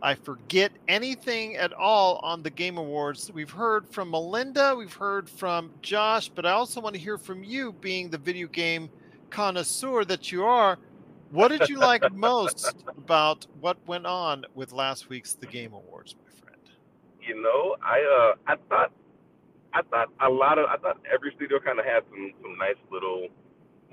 [0.03, 3.31] I forget anything at all on the Game Awards.
[3.33, 7.45] We've heard from Melinda, we've heard from Josh, but I also want to hear from
[7.45, 8.89] you, being the video game
[9.29, 10.79] connoisseur that you are.
[11.31, 16.17] What did you like most about what went on with last week's The Game Awards,
[16.25, 16.63] my friend?
[17.21, 18.93] You know, I uh, I thought
[19.75, 22.81] I thought a lot of I thought every studio kind of had some some nice
[22.91, 23.29] little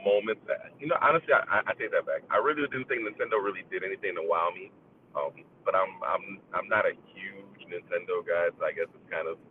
[0.04, 0.42] moments.
[0.48, 2.24] That, you know, honestly, I, I take that back.
[2.32, 4.72] I really didn't think Nintendo really did anything to wow me.
[5.18, 5.34] Um,
[5.66, 9.42] but I'm I'm I'm not a huge Nintendo guy, so I guess it's kind of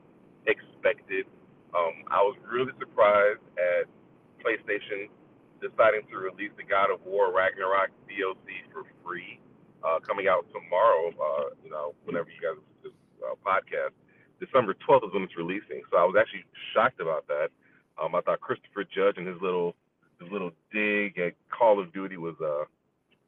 [0.46, 1.26] expected.
[1.74, 3.90] Um, I was really surprised at
[4.40, 5.10] PlayStation
[5.58, 9.42] deciding to release the God of War Ragnarok DLC for free,
[9.82, 11.10] uh, coming out tomorrow.
[11.10, 12.94] Uh, you know, whenever you guys this
[13.26, 13.92] uh, podcast,
[14.38, 15.82] December 12th is when it's releasing.
[15.90, 17.50] So I was actually shocked about that.
[18.00, 19.74] Um, I thought Christopher Judge and his little
[20.20, 22.64] his little dig at Call of Duty was uh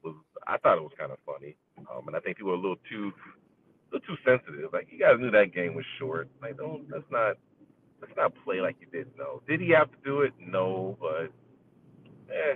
[0.03, 0.15] was
[0.47, 1.55] I thought it was kind of funny.
[1.87, 3.11] Um, and I think people are a little too,
[3.91, 4.71] a little too sensitive.
[4.73, 6.29] Like you guys knew that game was short.
[6.41, 7.37] Like don't let's not
[8.01, 9.41] let's not play like you didn't know.
[9.47, 10.33] Did he have to do it?
[10.39, 11.31] No, but
[12.31, 12.55] eh,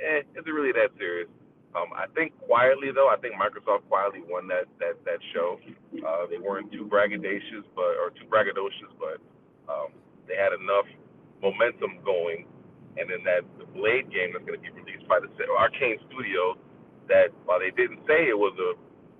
[0.00, 1.28] eh, is it really that serious?
[1.70, 5.58] Um, I think quietly though, I think Microsoft quietly won that that that show.
[6.02, 9.22] Uh, they weren't too braggadocious, but or too braggadocious, but
[9.70, 9.94] um,
[10.26, 10.86] they had enough
[11.42, 12.46] momentum going.
[12.98, 16.58] And then that the Blade game that's going to be released by the Arkane Studio
[17.10, 18.78] that while they didn't say it was a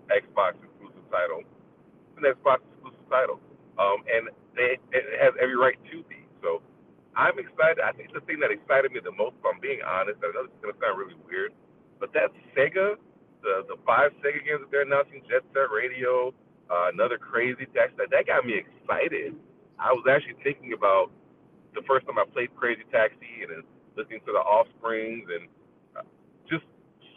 [0.09, 3.39] Xbox exclusive title, it's an Xbox exclusive title,
[3.77, 6.23] um, and they, it has every right to be.
[6.41, 6.63] So
[7.19, 7.83] I'm excited.
[7.83, 10.47] I think the thing that excited me the most, if I'm being honest, I know
[10.47, 11.53] this is gonna sound really weird,
[11.99, 12.97] but that Sega,
[13.43, 16.31] the the five Sega games that they're announcing, Jet Set Radio,
[16.71, 19.35] uh, another Crazy Taxi, that that got me excited.
[19.79, 21.11] I was actually thinking about
[21.75, 23.63] the first time I played Crazy Taxi and then
[23.97, 25.49] listening to the Offsprings and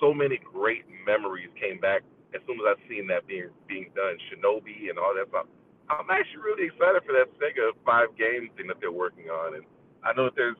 [0.03, 2.03] so many great memories came back
[2.35, 5.47] as soon as I seen that being being done, Shinobi and all that stuff.
[5.87, 9.63] I'm actually really excited for that Sega five game thing that they're working on, and
[10.03, 10.59] I know that there's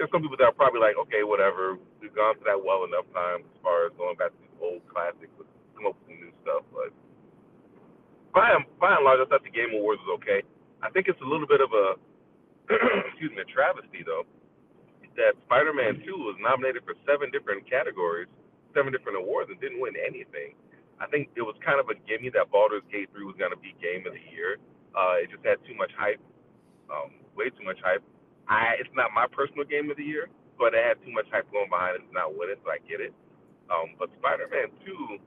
[0.00, 3.04] there's some people that are probably like, okay, whatever, we've gone through that well enough
[3.12, 5.32] times as far as going back to these old classics,
[5.76, 6.64] come up with some new stuff.
[6.72, 6.92] But
[8.32, 10.44] by and, by and large, I thought the Game Awards was okay.
[10.84, 11.96] I think it's a little bit of a
[13.12, 14.24] excuse me, a travesty though,
[15.16, 18.28] that Spider-Man 2 was nominated for seven different categories
[18.76, 20.52] seven different awards and didn't win anything.
[21.00, 23.60] I think it was kind of a gimme that Baldur's Gate 3 was going to
[23.60, 24.60] be Game of the Year.
[24.92, 26.20] Uh, it just had too much hype,
[26.92, 28.04] um, way too much hype.
[28.48, 30.28] I, it's not my personal Game of the Year,
[30.60, 32.80] but it had too much hype going behind it to not win it, so I
[32.84, 33.12] get it.
[33.68, 35.20] Um, but Spider-Man 2,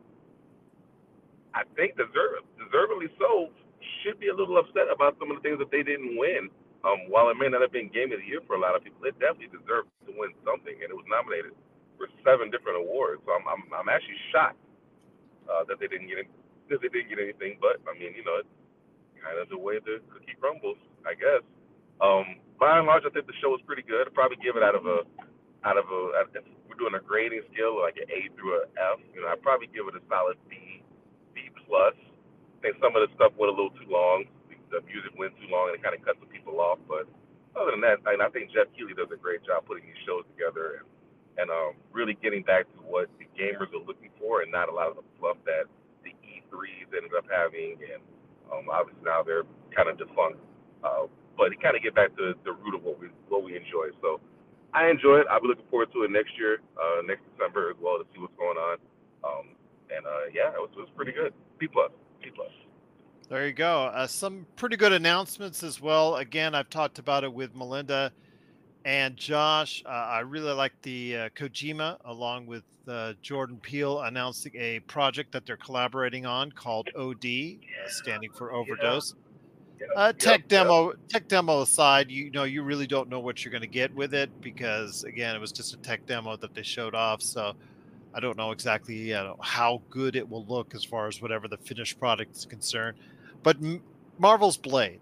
[1.53, 3.53] I think deserve, deservedly so,
[4.01, 6.49] should be a little upset about some of the things that they didn't win.
[6.81, 8.81] Um, while it may not have been Game of the Year for a lot of
[8.81, 11.51] people, it definitely deserved to win something, and it was nominated
[11.99, 13.19] for seven different awards.
[13.27, 14.63] So I'm I'm, I'm actually shocked
[15.51, 16.27] uh, that they didn't get it,
[16.71, 17.59] that they didn't get anything.
[17.59, 18.55] But I mean, you know, it's
[19.19, 21.43] kind of the way the cookie crumbles, I guess.
[21.99, 24.07] Um, by and large, I think the show was pretty good.
[24.07, 25.03] I'd probably give it out of a
[25.67, 26.01] out of a
[26.39, 29.03] if we're doing a grading scale like an A through an F.
[29.11, 30.79] You know, I'd probably give it a solid B,
[31.35, 31.95] B plus.
[31.95, 34.27] I think some of the stuff went a little too long.
[34.71, 36.77] The music went too long and it kind of cut some people off.
[36.85, 37.09] But
[37.57, 39.97] other than that, I, mean, I think Geoff Keighley does a great job putting these
[40.05, 40.87] shows together and
[41.37, 44.73] and um, really getting back to what the gamers are looking for and not a
[44.73, 45.65] lot of the fluff that
[46.03, 48.01] the E3s ended up having, and
[48.51, 49.43] um, obviously now they're
[49.75, 50.39] kind of defunct.
[50.83, 51.07] Uh,
[51.37, 53.87] but it kind of get back to the root of what we what we enjoy.
[54.01, 54.19] So
[54.73, 55.27] I enjoy it.
[55.31, 58.19] I'll be looking forward to it next year, uh, next December as well to see
[58.19, 58.77] what's going on.
[59.23, 59.55] Um,
[59.89, 61.33] and uh, yeah, it was, it was pretty good.
[61.57, 62.51] B plus, B plus.
[63.29, 63.85] There you go.
[63.85, 66.15] Uh, some pretty good announcements as well.
[66.15, 68.11] Again, I've talked about it with Melinda
[68.85, 69.83] and Josh.
[69.85, 75.31] Uh, I really like the uh, Kojima, along with uh, Jordan Peele, announcing a project
[75.33, 79.15] that they're collaborating on called OD, uh, standing for overdose.
[79.95, 83.61] Uh, tech demo, tech demo aside, you know, you really don't know what you're going
[83.61, 86.93] to get with it because, again, it was just a tech demo that they showed
[86.93, 87.21] off.
[87.21, 87.53] So
[88.13, 91.47] I don't know exactly you know, how good it will look as far as whatever
[91.47, 92.97] the finished product is concerned.
[93.43, 93.81] But M-
[94.17, 94.99] Marvel's Blade,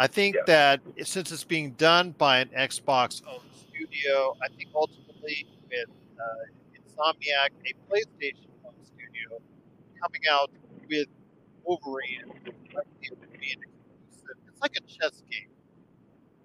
[0.00, 0.42] I think Yeah.
[0.46, 6.78] that since it's being done by an Xbox owned studio, I think ultimately with uh,
[6.78, 9.40] Insomniac, a PlayStation owned studio,
[10.00, 10.50] coming out
[10.88, 11.08] with
[11.64, 12.28] Wolverine,
[12.72, 14.38] likely to be an exclusive.
[14.46, 15.50] It's like a chess game.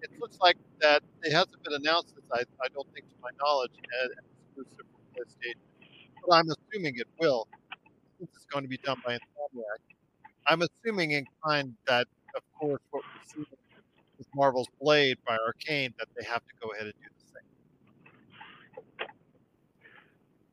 [0.02, 3.30] It looks like that it hasn't been announced, since I, I don't think, to my
[3.40, 3.70] knowledge,
[4.04, 5.54] as an exclusive for PlayStation.
[6.26, 7.46] But I'm assuming it will,
[8.18, 9.78] since it's going to be done by Insomniac.
[10.46, 13.48] I'm assuming in kind that, of course, what we see
[14.18, 17.24] with Marvel's Blade by Arkane, that they have to go ahead and do the
[18.98, 19.08] same.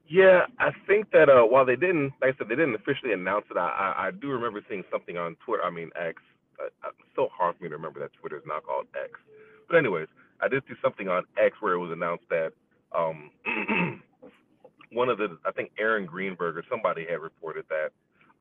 [0.07, 3.45] Yeah, I think that uh, while they didn't, like I said, they didn't officially announce
[3.51, 3.57] it.
[3.57, 5.63] I, I, do remember seeing something on Twitter.
[5.63, 6.21] I mean X.
[6.59, 9.11] Uh, it's so hard for me to remember that Twitter is now called X.
[9.69, 10.07] But anyways,
[10.41, 12.51] I did see something on X where it was announced that
[12.93, 13.31] um,
[14.91, 17.91] one of the, I think Aaron Greenberg or somebody had reported that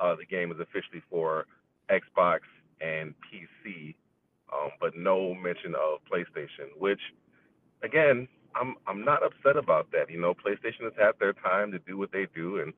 [0.00, 1.46] uh, the game is officially for
[1.88, 2.40] Xbox
[2.80, 3.94] and PC,
[4.52, 6.78] um, but no mention of PlayStation.
[6.78, 7.00] Which,
[7.82, 10.10] again, I'm I'm not upset about that.
[10.10, 12.72] You know, PlayStation has had their time to do what they do, and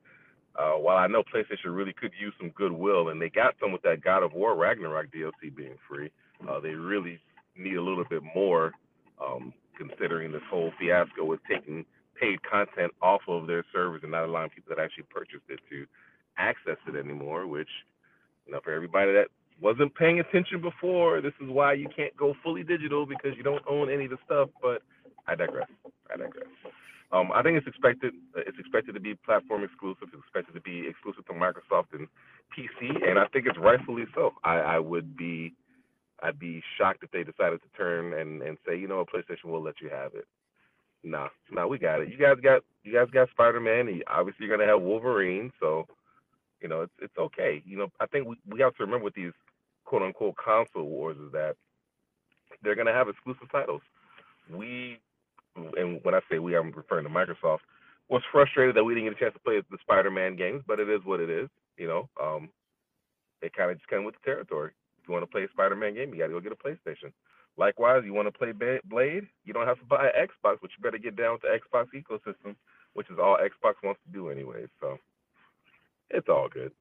[0.56, 3.82] uh, while I know PlayStation really could use some goodwill, and they got some with
[3.82, 6.10] that God of War Ragnarok DLC being free,
[6.48, 7.18] uh, they really
[7.56, 8.72] need a little bit more,
[9.22, 11.84] um, considering this whole fiasco with taking
[12.20, 15.86] paid content off of their servers and not allowing people that actually purchased it to
[16.36, 17.46] access it anymore.
[17.46, 17.68] Which,
[18.46, 19.28] you know, for everybody that
[19.62, 23.62] wasn't paying attention before, this is why you can't go fully digital because you don't
[23.68, 24.50] own any of the stuff.
[24.60, 24.82] But
[25.26, 25.68] I digress.
[26.12, 26.48] I digress.
[27.12, 28.14] Um, I think it's expected.
[28.36, 30.08] It's expected to be platform exclusive.
[30.12, 32.08] It's expected to be exclusive to Microsoft and
[32.56, 34.32] PC, and I think it's rightfully so.
[34.42, 35.52] I, I would be,
[36.22, 39.50] I'd be shocked if they decided to turn and, and say, you know, a PlayStation
[39.50, 40.24] will let you have it.
[41.04, 42.08] Nah, nah, we got it.
[42.08, 44.00] You guys got, you guys got Spider Man.
[44.06, 45.86] Obviously, you're gonna have Wolverine, so
[46.60, 47.60] you know it's it's okay.
[47.66, 49.32] You know, I think we we have to remember with these
[49.92, 51.54] quote unquote console wars is that
[52.62, 53.82] they're gonna have exclusive titles.
[54.50, 54.98] We
[55.76, 57.58] and when I say we, I'm referring to Microsoft,
[58.08, 60.88] was frustrated that we didn't get a chance to play the Spider-Man games, but it
[60.88, 61.50] is what it is.
[61.76, 62.48] You know, um,
[63.42, 64.70] it kind of just came with the territory.
[64.98, 67.12] If you want to play a Spider-Man game, you got to go get a PlayStation.
[67.58, 70.82] Likewise, you want to play Blade, you don't have to buy an Xbox, but you
[70.82, 72.56] better get down with the Xbox ecosystem,
[72.94, 74.64] which is all Xbox wants to do anyway.
[74.80, 74.96] So
[76.08, 76.72] it's all good.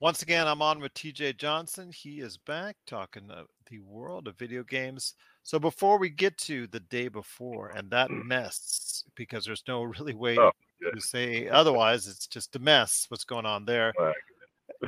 [0.00, 1.90] Once again, I'm on with TJ Johnson.
[1.90, 3.28] He is back talking
[3.68, 5.14] the world of video games.
[5.42, 10.14] So before we get to the day before and that mess, because there's no really
[10.14, 10.52] way Oh,
[10.94, 13.92] to say otherwise, it's just a mess what's going on there.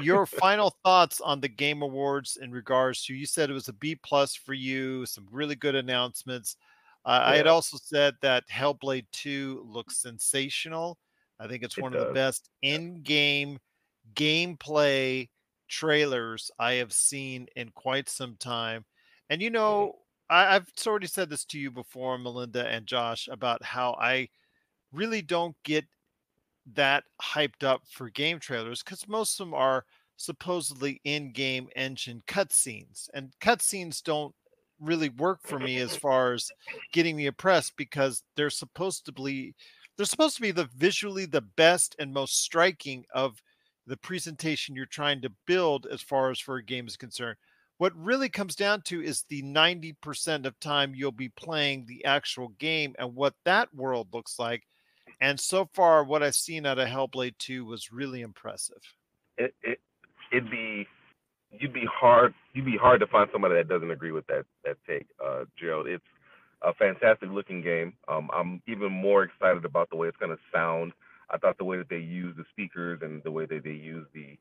[0.01, 3.73] Your final thoughts on the Game Awards in regards to you said it was a
[3.73, 6.57] B plus for you, some really good announcements.
[7.05, 10.99] Uh, I had also said that Hellblade 2 looks sensational.
[11.41, 13.59] I think it's It one of the best in-game
[14.15, 15.29] gameplay
[15.69, 18.85] trailers I have seen in quite some time.
[19.29, 19.55] And you mm-hmm.
[19.55, 19.95] know,
[20.29, 24.29] I, I've already said this to you before, Melinda and Josh, about how I
[24.93, 25.85] really don't get
[26.75, 29.85] that hyped up for game trailers because most of them are
[30.17, 34.35] supposedly in-game engine cutscenes, and cutscenes don't
[34.79, 36.51] really work for me as far as
[36.93, 39.55] getting me impressed because they're supposed to be
[39.97, 43.43] they're supposed to be the visually the best and most striking of
[43.87, 47.37] the presentation you're trying to build as far as for a game is concerned.
[47.79, 52.49] What really comes down to is the 90% of time you'll be playing the actual
[52.59, 54.65] game and what that world looks like.
[55.21, 58.83] And so far, what I've seen out of Hellblade 2 was really impressive.
[59.39, 59.81] It, it
[60.31, 60.87] it'd be
[61.51, 64.77] you'd be hard you'd be hard to find somebody that doesn't agree with that that
[64.87, 65.87] take, uh, Gerald.
[65.87, 66.05] It's
[66.63, 67.95] a fantastic looking game.
[68.09, 70.93] Um, I'm even more excited about the way it's going to sound.
[71.31, 74.07] I thought the way that they use the speakers and the way that they use
[74.15, 74.37] the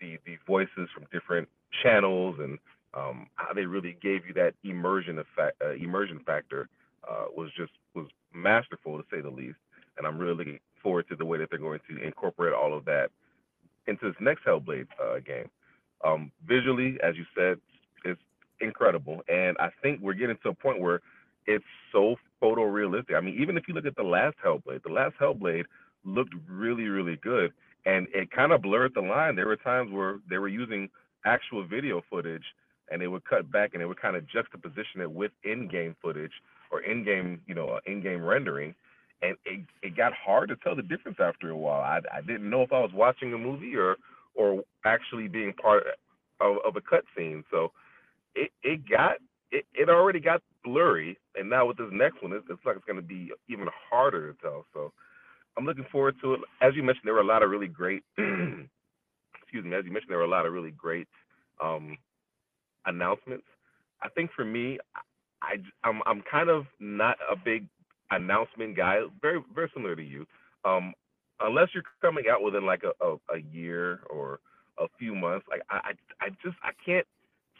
[0.00, 1.48] the, the voices from different
[1.82, 2.58] channels and
[2.94, 6.68] um, how they really gave you that immersion effect, uh, immersion factor
[7.08, 9.58] uh, was just was masterful to say the least.
[9.96, 12.84] And I'm really looking forward to the way that they're going to incorporate all of
[12.86, 13.10] that
[13.86, 15.48] into this next Hellblade uh, game.
[16.04, 17.58] Um, visually, as you said,
[18.04, 18.20] it's
[18.60, 21.00] incredible, and I think we're getting to a point where
[21.46, 23.14] it's so photorealistic.
[23.16, 25.64] I mean, even if you look at the last Hellblade, the last Hellblade
[26.04, 27.52] looked really, really good,
[27.86, 29.36] and it kind of blurred the line.
[29.36, 30.88] There were times where they were using
[31.24, 32.44] actual video footage,
[32.90, 36.32] and they would cut back and they would kind of juxtaposition it with in-game footage
[36.70, 38.74] or in-game, you know, uh, in-game rendering,
[39.22, 41.80] and it, it got hard to tell the difference after a while.
[41.80, 43.96] I, I didn't know if I was watching a movie or
[44.34, 45.84] or actually being part
[46.40, 47.44] of, of a cutscene.
[47.50, 47.72] So
[48.34, 49.16] it it got
[49.50, 52.84] it, it already got blurry, and now with this next one, it's, it's like it's
[52.84, 54.64] going to be even harder to tell.
[54.72, 54.92] So
[55.56, 56.40] I'm looking forward to it.
[56.60, 58.02] As you mentioned, there were a lot of really great.
[58.18, 59.74] excuse me.
[59.76, 61.08] As you mentioned, there were a lot of really great
[61.62, 61.98] um,
[62.86, 63.44] announcements.
[64.02, 64.78] I think for me,
[65.42, 67.66] I I'm I'm kind of not a big
[68.10, 69.00] announcement guy.
[69.20, 70.26] Very very similar to you.
[70.64, 70.94] Um,
[71.40, 74.40] unless you're coming out within like a, a, a year or
[74.78, 77.06] a few months, like I, I I just I can't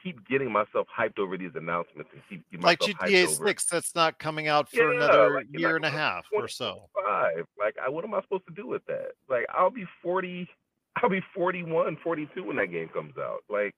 [0.02, 3.48] keep getting myself hyped over these announcements and keep keep Like myself GTA hyped over.
[3.48, 6.48] 6, that's not coming out for Yeah, another like, year like, and a half or
[6.48, 6.88] so.
[6.94, 7.46] Five.
[7.58, 9.12] Like, I, what am I supposed to do with that?
[9.28, 10.48] Like, I'll be 40,
[11.02, 13.40] I'll be 41, 42 when that game comes out.
[13.48, 13.74] Like,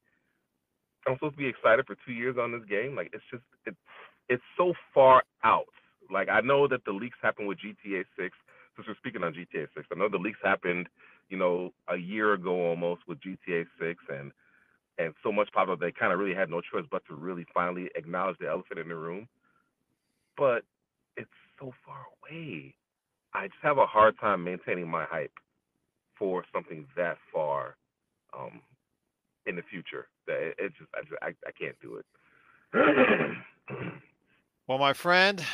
[1.06, 2.96] I'm supposed to be excited for two years on this game.
[2.96, 3.76] Like, it's just, it's,
[4.28, 5.66] it's so far out.
[6.10, 8.36] Like, I know that the leaks happened with GTA 6.
[8.76, 10.88] Since we're speaking on GTA 6, I know the leaks happened,
[11.28, 14.32] you know, a year ago almost with GTA 6, and
[14.98, 17.46] and so much popped up they kind of really had no choice but to really
[17.52, 19.28] finally acknowledge the elephant in the room.
[20.36, 20.62] But
[21.16, 22.74] it's so far away.
[23.32, 25.32] I just have a hard time maintaining my hype
[26.18, 27.76] for something that far
[28.36, 28.60] um,
[29.46, 30.06] in the future.
[30.26, 32.06] That it, just I, just I I can't do it.
[34.66, 35.44] Well, my friend,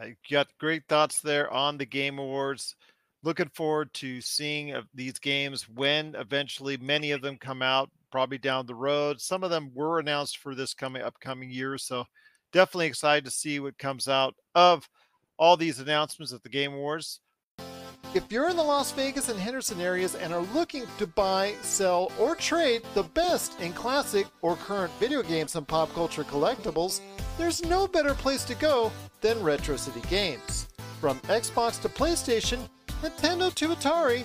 [0.00, 2.76] I got great thoughts there on the Game Awards.
[3.22, 8.38] Looking forward to seeing uh, these games when eventually many of them come out, probably
[8.38, 9.20] down the road.
[9.20, 12.04] Some of them were announced for this coming upcoming year, so
[12.52, 14.88] definitely excited to see what comes out of
[15.38, 17.20] all these announcements at the Game Awards.
[18.14, 22.10] If you're in the Las Vegas and Henderson areas and are looking to buy, sell,
[22.18, 27.00] or trade the best in classic or current video games and pop culture collectibles,
[27.36, 28.90] there's no better place to go
[29.20, 30.68] than Retro City Games.
[31.00, 32.60] From Xbox to PlayStation,
[33.02, 34.24] Nintendo to Atari,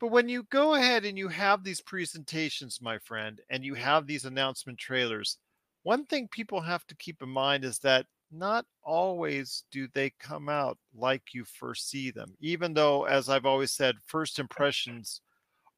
[0.00, 4.06] But when you go ahead and you have these presentations, my friend, and you have
[4.06, 5.36] these announcement trailers,
[5.82, 10.48] one thing people have to keep in mind is that not always do they come
[10.48, 15.20] out like you first see them, even though, as I've always said, first impressions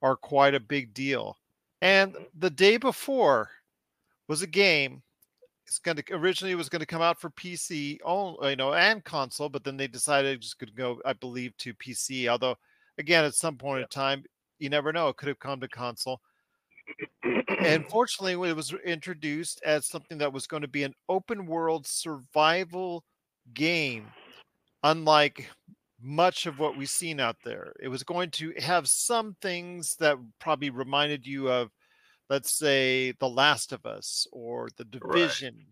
[0.03, 1.39] are quite a big deal.
[1.81, 2.25] And mm-hmm.
[2.39, 3.51] the day before
[4.29, 5.03] was a game.
[5.66, 8.75] It's going to originally it was going to come out for PC, only, you know,
[8.75, 12.29] and console, but then they decided it's going to go, I believe, to PC.
[12.29, 12.57] Although,
[12.99, 14.24] again, at some point in time,
[14.59, 16.20] you never know; it could have come to console.
[17.59, 21.86] And fortunately, it was introduced as something that was going to be an open world
[21.86, 23.05] survival
[23.55, 24.07] game,
[24.82, 25.49] unlike
[26.01, 27.72] much of what we've seen out there.
[27.80, 31.70] It was going to have some things that probably reminded you of,
[32.28, 35.66] let's say, The Last of Us or The Division,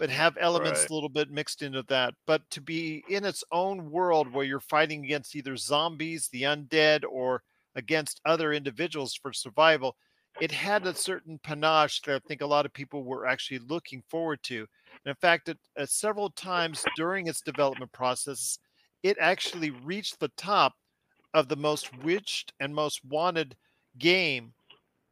[0.00, 0.90] but have elements Right.
[0.90, 2.16] a little bit mixed into that.
[2.26, 7.04] But to be in its own world where you're fighting against either zombies, the undead,
[7.08, 7.44] or
[7.76, 9.96] against other individuals for survival,
[10.40, 14.02] it had a certain panache that I think a lot of people were actually looking
[14.10, 14.60] forward to.
[15.04, 18.58] And in fact, it, uh, several times during its development process,
[19.02, 20.74] it actually reached the top
[21.34, 23.56] of the most wished and most wanted
[23.98, 24.54] game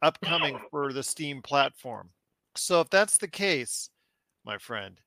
[0.01, 2.13] upcoming for the Steam platform.
[2.55, 3.89] So, if that's the case,
[4.45, 4.99] my friend,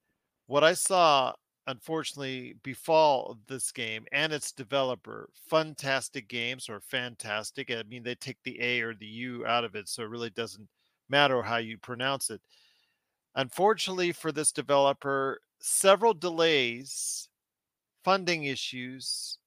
[0.46, 1.34] what I saw
[1.68, 7.70] unfortunately befall this game and its developer, Fantastic Games or Fantastic.
[7.70, 10.30] I mean, they take the A or the U out of it, so it really
[10.30, 10.68] doesn't
[11.08, 12.40] matter how you pronounce it.
[13.34, 17.28] Unfortunately for this developer, several delays,
[18.04, 19.38] funding issues,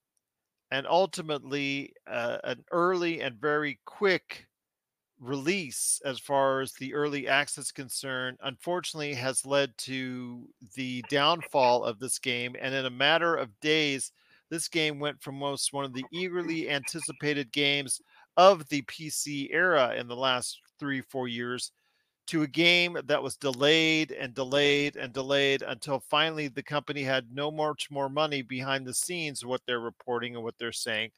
[0.72, 4.48] and ultimately uh, an early and very quick
[5.20, 12.00] release as far as the early access concerned unfortunately has led to the downfall of
[12.00, 14.12] this game and in a matter of days
[14.50, 18.02] this game went from most one of the eagerly anticipated games
[18.38, 21.72] of the PC era in the last three, four years
[22.28, 27.28] to a game that was delayed and delayed and delayed until finally the company had
[27.32, 31.12] no much more money behind the scenes what they're reporting and what they're saying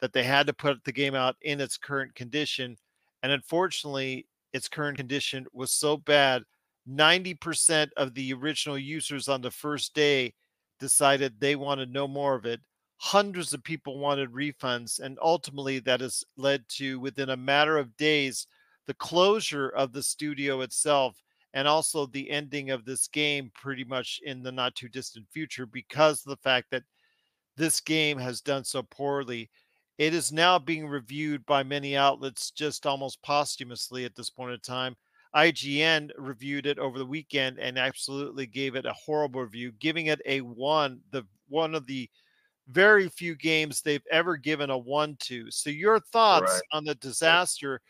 [0.00, 2.76] that they had to put the game out in its current condition
[3.24, 6.42] and unfortunately its current condition was so bad
[6.86, 10.34] 90% of the original users on the first day
[10.78, 12.60] decided they wanted no more of it
[12.98, 17.96] hundreds of people wanted refunds and ultimately that has led to within a matter of
[17.96, 18.46] days
[18.86, 21.16] the closure of the studio itself
[21.54, 25.64] and also the ending of this game pretty much in the not too distant future
[25.64, 26.82] because of the fact that
[27.56, 29.48] this game has done so poorly.
[29.98, 34.60] It is now being reviewed by many outlets just almost posthumously at this point in
[34.60, 34.96] time.
[35.34, 40.20] IGN reviewed it over the weekend and absolutely gave it a horrible review, giving it
[40.26, 42.08] a one, the one of the
[42.68, 45.50] very few games they've ever given a one to.
[45.50, 46.62] So your thoughts Right.
[46.72, 47.80] on the disaster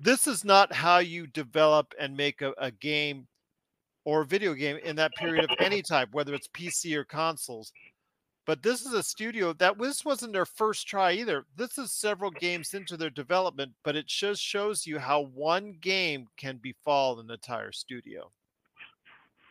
[0.00, 3.26] this is not how you develop and make a, a game
[4.04, 7.72] or video game in that period of any type, whether it's PC or consoles.
[8.46, 11.46] But this is a studio that this wasn't their first try either.
[11.56, 16.28] This is several games into their development, but it just shows you how one game
[16.36, 18.30] can befall an entire studio.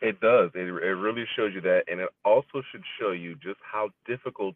[0.01, 0.51] It does.
[0.53, 4.55] It, it really shows you that, and it also should show you just how difficult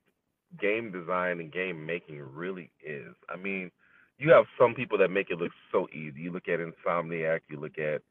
[0.59, 3.15] game design and game making really is.
[3.29, 3.71] I mean,
[4.19, 6.21] you have some people that make it look so easy.
[6.21, 8.01] You look at Insomniac, you look at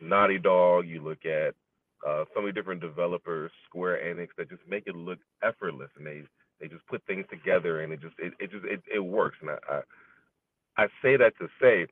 [0.00, 1.54] Naughty Dog, you look at
[2.06, 6.22] uh, so many different developers, Square Enix, that just make it look effortless, and they
[6.60, 9.38] they just put things together, and it just it, it just it, it works.
[9.40, 11.86] And I, I I say that to say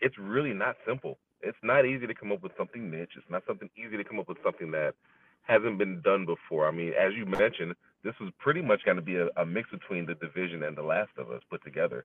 [0.00, 1.18] it's really not simple.
[1.42, 3.12] It's not easy to come up with something niche.
[3.16, 4.94] It's not something easy to come up with something that
[5.42, 6.66] hasn't been done before.
[6.66, 9.70] I mean, as you mentioned, this was pretty much going to be a, a mix
[9.70, 12.04] between the division and the Last of Us put together.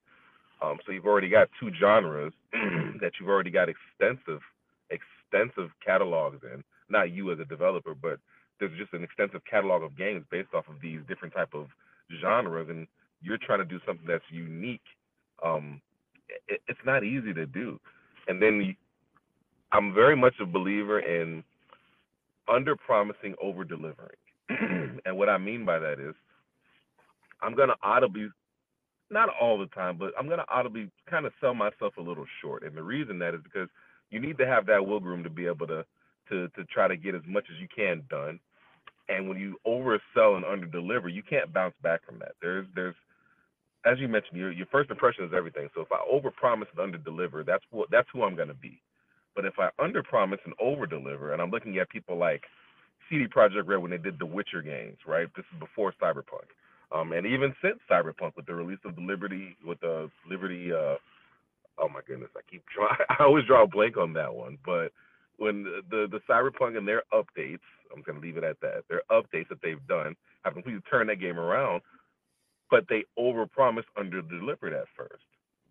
[0.61, 2.33] Um, so you've already got two genres
[3.01, 4.41] that you've already got extensive,
[4.89, 6.63] extensive catalogs in.
[6.89, 8.19] Not you as a developer, but
[8.59, 11.67] there's just an extensive catalog of games based off of these different type of
[12.21, 12.87] genres, and
[13.21, 14.81] you're trying to do something that's unique.
[15.43, 15.81] Um,
[16.47, 17.79] it, it's not easy to do.
[18.27, 18.75] And then
[19.71, 21.43] I'm very much a believer in
[22.47, 24.17] under promising, over delivering.
[25.05, 26.15] and what I mean by that is,
[27.41, 28.29] I'm gonna audibly
[29.11, 32.63] not all the time, but I'm gonna audibly kind of sell myself a little short.
[32.63, 33.69] And the reason that is because
[34.09, 35.85] you need to have that wiggle room to be able to
[36.29, 38.39] to to try to get as much as you can done.
[39.09, 42.33] And when you oversell and underdeliver, you can't bounce back from that.
[42.41, 42.95] There's there's
[43.85, 45.69] as you mentioned, your your first impression is everything.
[45.75, 48.81] So if I overpromise and underdeliver, that's what that's who I'm gonna be.
[49.35, 52.43] But if I underpromise and overdeliver, and I'm looking at people like
[53.09, 55.27] CD Projekt Red when they did the Witcher games, right?
[55.35, 56.49] This is before Cyberpunk.
[56.91, 60.95] Um, and even since Cyberpunk, with the release of the Liberty, with the Liberty, uh,
[61.77, 62.63] oh my goodness, I keep
[63.09, 64.57] I always draw a blank on that one.
[64.65, 64.91] But
[65.39, 68.83] when the, the, the Cyberpunk and their updates, I'm going to leave it at that,
[68.89, 71.81] their updates that they've done have completely turned that game around,
[72.69, 75.23] but they overpromised, underdelivered at first.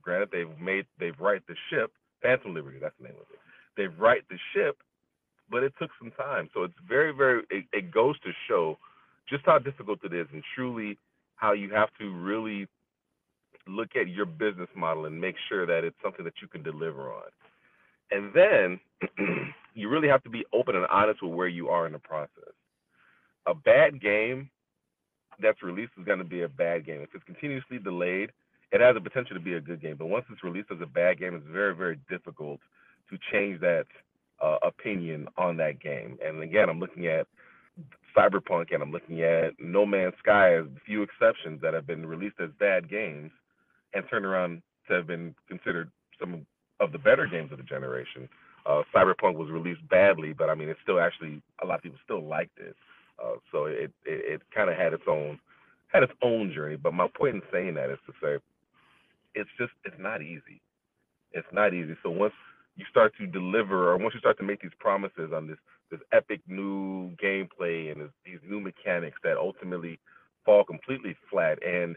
[0.02, 1.92] Granted, they've made, they've right the ship,
[2.22, 3.38] Phantom Liberty, that's the name of it.
[3.76, 4.78] They've right the ship,
[5.50, 6.48] but it took some time.
[6.54, 8.78] So it's very, very, it, it goes to show
[9.28, 10.98] just how difficult it is and truly
[11.36, 12.66] how you have to really
[13.66, 17.12] look at your business model and make sure that it's something that you can deliver
[17.12, 17.30] on.
[18.10, 18.80] And then
[19.74, 22.52] you really have to be open and honest with where you are in the process.
[23.46, 24.50] A bad game
[25.40, 27.00] that's released is going to be a bad game.
[27.00, 28.30] If it's continuously delayed,
[28.72, 29.96] it has the potential to be a good game.
[29.96, 32.60] But once it's released as a bad game, it's very, very difficult
[33.10, 33.86] to change that
[34.42, 36.18] uh, opinion on that game.
[36.24, 37.26] And again, I'm looking at
[38.16, 42.40] Cyberpunk and I'm looking at No Man's Sky as few exceptions that have been released
[42.40, 43.30] as bad games
[43.94, 45.90] and turned around to have been considered
[47.08, 48.28] better games of the generation.
[48.66, 51.98] Uh, Cyberpunk was released badly, but I mean, it's still actually a lot of people
[52.04, 52.76] still liked it.
[53.22, 55.38] Uh, so it it, it kind of had its own
[55.88, 56.76] had its own journey.
[56.76, 58.36] But my point in saying that is to say,
[59.34, 60.60] it's just it's not easy.
[61.32, 61.96] It's not easy.
[62.02, 62.34] So once
[62.76, 65.58] you start to deliver, or once you start to make these promises on this
[65.90, 69.98] this epic new gameplay and this, these new mechanics that ultimately
[70.44, 71.96] fall completely flat, and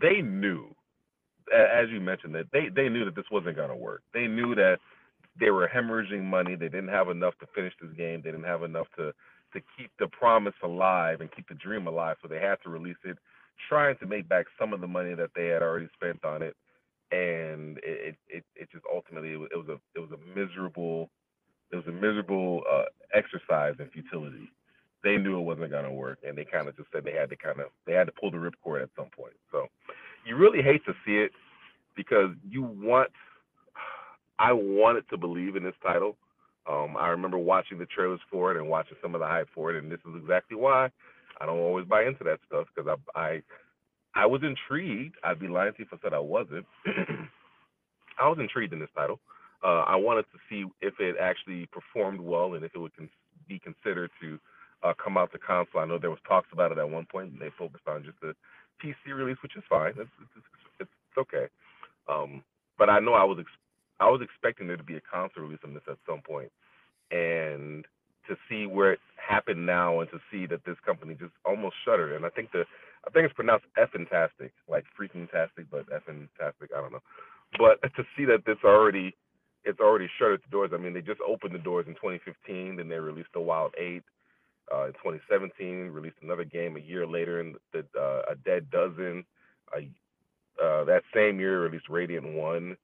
[0.00, 0.74] they knew,
[1.52, 4.02] as you mentioned, that they they knew that this wasn't going to work.
[4.14, 4.78] They knew that
[5.38, 6.54] they were hemorrhaging money.
[6.54, 8.20] They didn't have enough to finish this game.
[8.22, 9.12] They didn't have enough to
[9.54, 12.16] to keep the promise alive and keep the dream alive.
[12.22, 13.18] So they had to release it,
[13.68, 16.56] trying to make back some of the money that they had already spent on it.
[17.10, 21.10] And it it, it just ultimately it was, a it was a miserable
[21.70, 22.84] it was a miserable uh,
[23.14, 24.50] exercise in futility.
[25.04, 27.30] They knew it wasn't going to work, and they kind of just said they had
[27.30, 29.34] to kind of they had to pull the ripcord at some point.
[29.50, 29.66] So
[30.26, 31.32] you really hate to see it.
[31.96, 33.10] because you want.
[34.38, 36.16] I wanted to believe in this title.
[36.70, 39.72] Um, I remember watching the trailers for it and watching some of the hype for
[39.72, 40.90] it, and this is exactly why
[41.40, 43.42] I don't always buy into that stuff because I, I
[44.14, 45.16] I was intrigued.
[45.24, 46.66] I'd be lying to you if I said I wasn't.
[48.20, 49.20] I was intrigued in this title.
[49.64, 53.10] Uh, I wanted to see if it actually performed well and if it would con-
[53.48, 54.38] be considered to
[54.84, 55.80] uh, come out to console.
[55.82, 58.20] I know there was talks about it at one point, and they focused on just
[58.22, 58.34] the
[58.82, 59.92] PC release, which is fine.
[59.96, 60.46] It's it's,
[60.80, 61.46] it's, okay.
[62.08, 62.42] Um,
[62.78, 63.62] but I know I was ex-
[64.00, 66.50] I was expecting there to be a console release on this at some point,
[67.10, 67.84] and
[68.28, 72.14] to see where it happened now, and to see that this company just almost shuttered.
[72.14, 72.64] And I think the
[73.06, 76.70] I think it's pronounced effing-tastic, like freaking tastic, but effing-tastic.
[76.76, 77.02] I don't know.
[77.58, 79.14] But to see that this already
[79.64, 80.70] it's already shuttered the doors.
[80.74, 84.02] I mean, they just opened the doors in 2015, then they released the Wild Eight
[84.72, 85.88] uh, in 2017.
[85.88, 89.24] Released another game a year later in the uh, A Dead Dozen.
[90.62, 92.76] Uh, that same year, released Radiant One.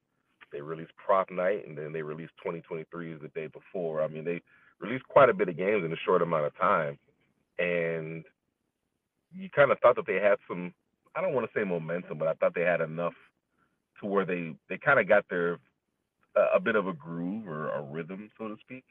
[0.53, 4.03] They released Prop Night, and then they released 2023 the day before.
[4.03, 4.41] I mean, they
[4.81, 6.99] released quite a bit of games in a short amount of time,
[7.59, 8.24] and
[9.33, 10.72] you kind of thought that they had some.
[11.14, 13.14] I don't want to say momentum, but I thought they had enough
[14.01, 15.59] to where they they kind of got their
[16.55, 18.85] a, bit of a groove or a rhythm, so to speak.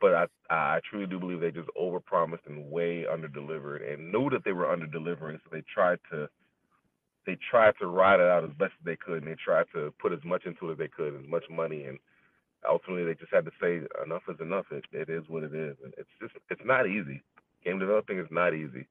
[0.00, 4.44] But I I truly do believe they just overpromised and way underdelivered, and knew that
[4.44, 6.28] they were underdelivering, so they tried to
[7.26, 9.92] they tried to ride it out as best as they could, and they tried to
[10.00, 11.98] put as much into it as they could, as much money, and
[12.68, 14.66] ultimately they just had to say enough is enough.
[14.70, 17.22] It it is what it is, and it's just it's not easy.
[17.64, 18.86] Game developing is not easy.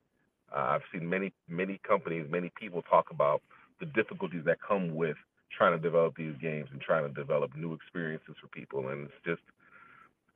[0.54, 3.42] Uh, I've seen many many companies, many people talk about
[3.80, 5.18] the difficulties that come with
[5.56, 8.90] trying to develop these games and trying to develop new experiences for people.
[8.90, 9.42] And it's just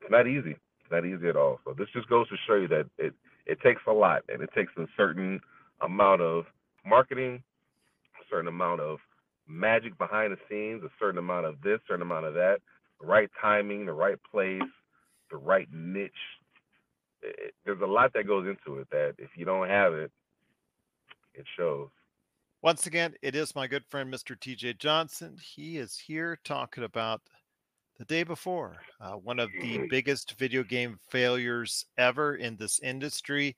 [0.08, 0.56] not easy.
[0.90, 1.60] Not easy at all.
[1.64, 3.14] So this just goes to show you that it
[3.46, 5.40] it takes a lot and it takes a certain
[5.80, 6.44] amount of
[6.84, 7.42] marketing,
[8.20, 8.98] a certain amount of
[9.46, 12.58] magic behind the scenes, a certain amount of this, certain amount of that,
[13.00, 14.62] the right timing, the right place,
[15.30, 16.12] the right niche.
[17.22, 20.10] It, there's a lot that goes into it that if you don't have it,
[21.34, 21.88] it shows.
[22.62, 24.36] Once again, it is my good friend, Mr.
[24.36, 25.36] TJ Johnson.
[25.42, 27.22] He is here talking about
[28.00, 33.54] the day before, uh, one of the biggest video game failures ever in this industry.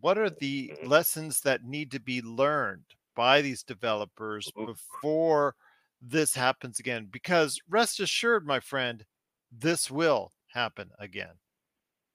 [0.00, 5.56] What are the lessons that need to be learned by these developers before
[6.00, 7.08] this happens again?
[7.12, 9.04] Because rest assured, my friend,
[9.52, 11.34] this will happen again.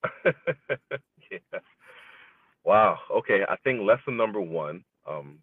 [0.26, 1.60] yeah.
[2.66, 2.98] Wow.
[3.12, 3.44] Okay.
[3.48, 5.38] I think lesson number one um,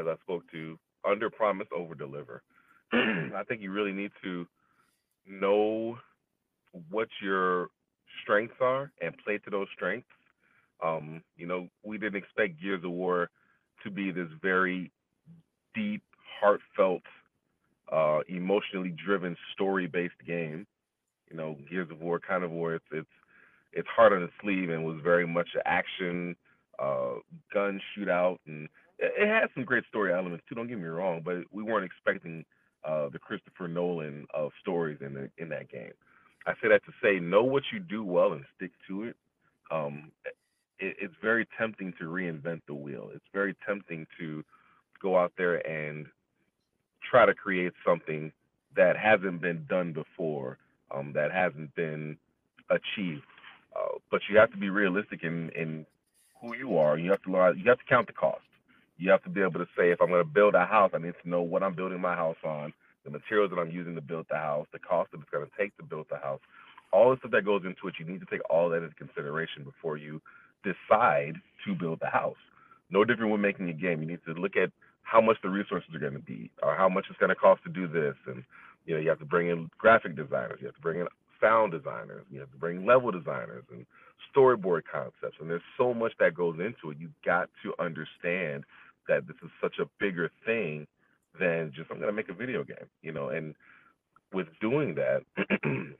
[0.00, 2.42] as I spoke to, under promise, over deliver.
[2.94, 4.46] I think you really need to
[5.28, 5.98] know
[6.90, 7.68] what your
[8.22, 10.08] strengths are and play to those strengths.
[10.84, 13.30] Um, you know, we didn't expect Gears of War
[13.82, 14.90] to be this very
[15.74, 16.02] deep,
[16.40, 17.02] heartfelt,
[17.92, 20.66] uh, emotionally driven, story-based game.
[21.30, 23.08] You know, Gears of War kind of where it's it's
[23.72, 26.34] it's hard on the sleeve and was very much action,
[26.78, 27.14] uh,
[27.52, 28.68] gun shootout, and
[28.98, 30.54] it had some great story elements too.
[30.54, 32.44] Don't get me wrong, but we weren't expecting
[32.84, 35.92] uh, the Christopher Nolan of stories in the, in that game.
[36.46, 39.16] I say that to say, know what you do well and stick to it.
[39.70, 40.96] Um, it.
[41.00, 43.10] It's very tempting to reinvent the wheel.
[43.12, 44.44] It's very tempting to
[45.02, 46.06] go out there and
[47.10, 48.30] try to create something
[48.76, 50.58] that hasn't been done before,
[50.94, 52.16] um, that hasn't been
[52.70, 53.22] achieved.
[53.74, 55.84] Uh, but you have to be realistic in, in
[56.40, 56.96] who you are.
[56.96, 57.58] You have to learn.
[57.58, 58.42] You have to count the cost
[58.98, 60.98] you have to be able to say if I'm going to build a house, I
[60.98, 62.72] need to know what I'm building my house on,
[63.04, 65.52] the materials that I'm using to build the house, the cost that it's going to
[65.56, 66.40] take to build the house,
[66.92, 67.94] all the stuff that goes into it.
[67.98, 70.20] You need to take all that into consideration before you
[70.64, 71.34] decide
[71.64, 72.36] to build the house.
[72.90, 74.02] No different when making a game.
[74.02, 74.70] You need to look at
[75.02, 77.62] how much the resources are going to be, or how much it's going to cost
[77.64, 78.42] to do this, and
[78.84, 81.06] you know you have to bring in graphic designers, you have to bring in
[81.40, 83.86] sound designers, you have to bring level designers and
[84.34, 86.98] storyboard concepts, and there's so much that goes into it.
[87.00, 88.64] You've got to understand
[89.08, 90.86] that this is such a bigger thing
[91.38, 93.28] than just I'm to make a video game, you know.
[93.28, 93.54] And
[94.32, 95.22] with doing that,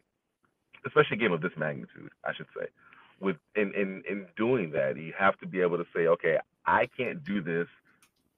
[0.86, 2.66] especially a game of this magnitude, I should say,
[3.20, 6.88] with in in in doing that, you have to be able to say, okay, I
[6.96, 7.66] can't do this,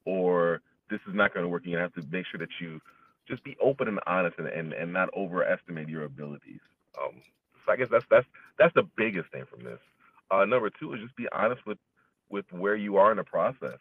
[0.05, 0.61] or
[0.91, 1.63] this is not going to work.
[1.67, 2.81] You have to make sure that you
[3.29, 6.61] just be open and honest and and, and not overestimate your abilities.
[7.01, 7.23] Um,
[7.67, 8.27] so I guess that's that's
[8.59, 9.79] that's the biggest thing from this.
[10.31, 11.79] Uh, number two is just be honest with
[12.31, 13.79] with where you are in the process.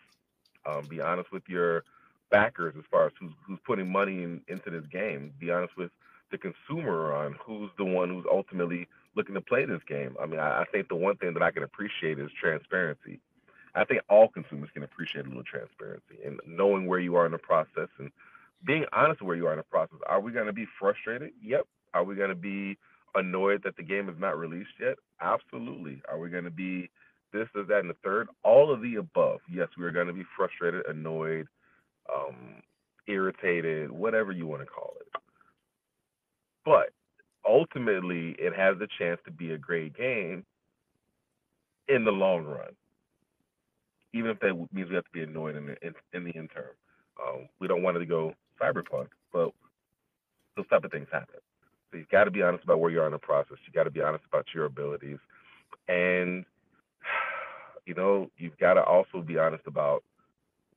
[0.66, 1.84] Um, be honest with your
[2.32, 5.34] backers as far as who's who's putting money in, into this game.
[5.40, 5.92] Be honest with
[6.32, 10.16] the consumer on who's the one who's ultimately looking to play this game.
[10.22, 13.20] I mean, I, I think the one thing that I can appreciate is transparency.
[13.76, 17.32] I think all consumers can appreciate a little transparency and knowing where you are in
[17.32, 18.12] the process and
[18.66, 20.00] being honest where you are in the process.
[20.08, 21.32] Are we going to be frustrated?
[21.42, 21.68] Yep.
[21.94, 22.78] Are we going to be
[23.16, 24.98] annoyed that the game is not released yet?
[25.22, 26.02] Absolutely.
[26.10, 26.90] Are we going to be
[27.32, 28.28] this, is that, and the third?
[28.44, 29.40] All of the above.
[29.50, 31.48] Yes, we are going to be frustrated, annoyed,
[32.14, 32.62] um,
[33.08, 35.22] irritated, whatever you want to call it.
[36.66, 36.92] But
[37.48, 40.46] ultimately, it has the chance to be a great game
[41.88, 42.76] in the long run.
[44.14, 46.76] Even if that means we have to be annoyed in the in, in the interim.
[47.22, 49.52] Um, we don't want it to go cyberpunk, but
[50.56, 51.40] those type of things happen.
[51.92, 53.58] So you've got to be honest about where you are in the process.
[53.66, 55.18] You got to be honest about your abilities,
[55.88, 56.46] and
[57.90, 60.04] you know you've got to also be honest about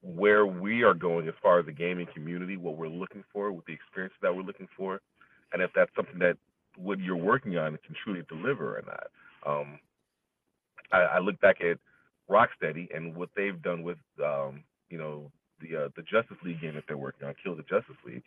[0.00, 3.66] where we are going as far as the gaming community, what we're looking for, with
[3.66, 5.00] the experience that we're looking for,
[5.52, 6.38] and if that's something that
[6.76, 9.06] what you're working on can truly deliver or not.
[9.46, 9.78] Um,
[10.90, 11.76] I, I, look back at
[12.30, 16.74] Rocksteady and what they've done with, um, you know, the uh, the Justice League game
[16.76, 18.22] that they're working on, Kill the Justice League,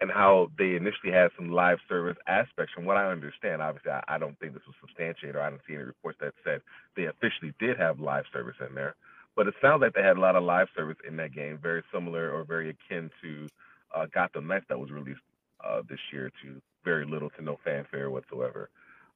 [0.00, 2.72] and how they initially had some live service aspects.
[2.74, 5.62] From what I understand, obviously, I, I don't think this was substantiated, or I didn't
[5.66, 6.62] see any reports that said
[6.96, 8.94] they officially did have live service in there.
[9.36, 11.82] But it sounds like they had a lot of live service in that game, very
[11.92, 13.46] similar or very akin to
[13.94, 15.20] uh, Gotham Knights that was released
[15.64, 18.70] uh, this year to very little to no fanfare whatsoever.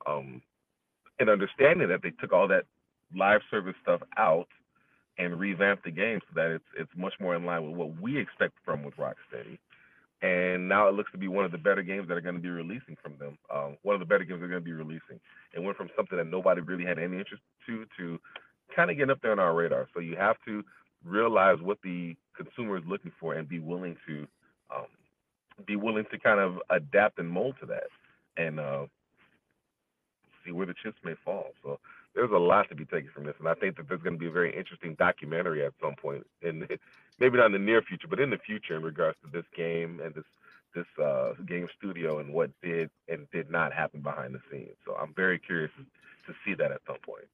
[0.07, 0.43] Um,
[1.19, 2.65] and understanding that they took all that
[3.15, 4.49] live service stuff out
[5.19, 8.19] and revamped the game so that it's it's much more in line with what we
[8.19, 9.59] expect from with Rocksteady.
[10.23, 12.41] And now it looks to be one of the better games that are going to
[12.41, 13.37] be releasing from them.
[13.53, 15.19] Um, one of the better games they're going to be releasing.
[15.53, 18.21] It went from something that nobody really had any interest to to
[18.75, 19.89] kind of getting up there on our radar.
[19.93, 20.63] So you have to
[21.05, 24.27] realize what the consumer is looking for and be willing to
[24.75, 24.87] um,
[25.67, 27.89] be willing to kind of adapt and mold to that
[28.37, 28.87] and uh,
[30.45, 31.49] see where the chips may fall.
[31.63, 31.79] So
[32.15, 34.19] there's a lot to be taken from this, and I think that there's going to
[34.19, 36.69] be a very interesting documentary at some point, and
[37.19, 40.01] maybe not in the near future, but in the future, in regards to this game
[40.05, 40.25] and this
[40.75, 44.77] this uh, game studio and what did and did not happen behind the scenes.
[44.87, 45.71] So I'm very curious
[46.27, 47.27] to see that at some point.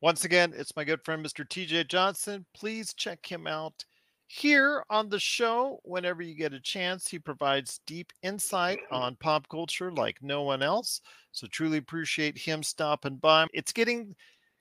[0.00, 1.46] Once again, it's my good friend Mr.
[1.46, 2.46] TJ Johnson.
[2.54, 3.84] Please check him out
[4.32, 9.48] here on the show, whenever you get a chance, he provides deep insight on pop
[9.48, 11.00] culture like no one else.
[11.32, 13.48] So, truly appreciate him stopping by.
[13.52, 14.14] It's getting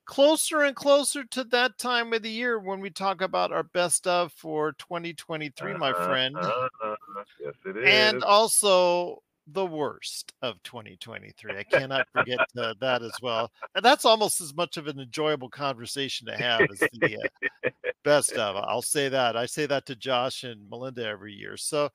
[0.08, 4.08] closer and closer to that time of the year when we talk about our best
[4.08, 6.36] of for 2023, my uh-huh, friend.
[6.36, 6.96] Uh-huh.
[7.40, 7.84] Yes, it is.
[7.86, 9.22] And also
[9.54, 11.58] the worst of 2023.
[11.58, 13.52] I cannot forget uh, that as well.
[13.76, 17.30] And that's almost as much of an enjoyable conversation to have as the
[17.66, 17.70] uh,
[18.04, 18.56] best of.
[18.56, 19.36] I'll say that.
[19.36, 21.58] I say that to Josh and Melinda every year.
[21.58, 21.90] So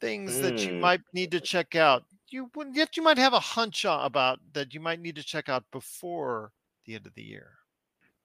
[0.00, 0.42] things mm.
[0.42, 0.80] that you mm.
[0.80, 2.04] might need to check out.
[2.28, 5.64] You yet you might have a hunch about that you might need to check out
[5.72, 6.52] before
[6.84, 7.52] the end of the year.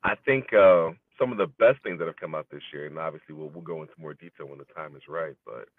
[0.03, 2.99] I think uh, some of the best things that have come out this year, and
[2.99, 5.35] obviously we'll, we'll go into more detail when the time is right.
[5.45, 5.69] But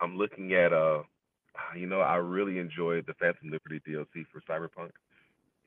[0.00, 1.02] I'm looking at uh,
[1.76, 4.90] you know, I really enjoyed the Phantom Liberty DLC for Cyberpunk.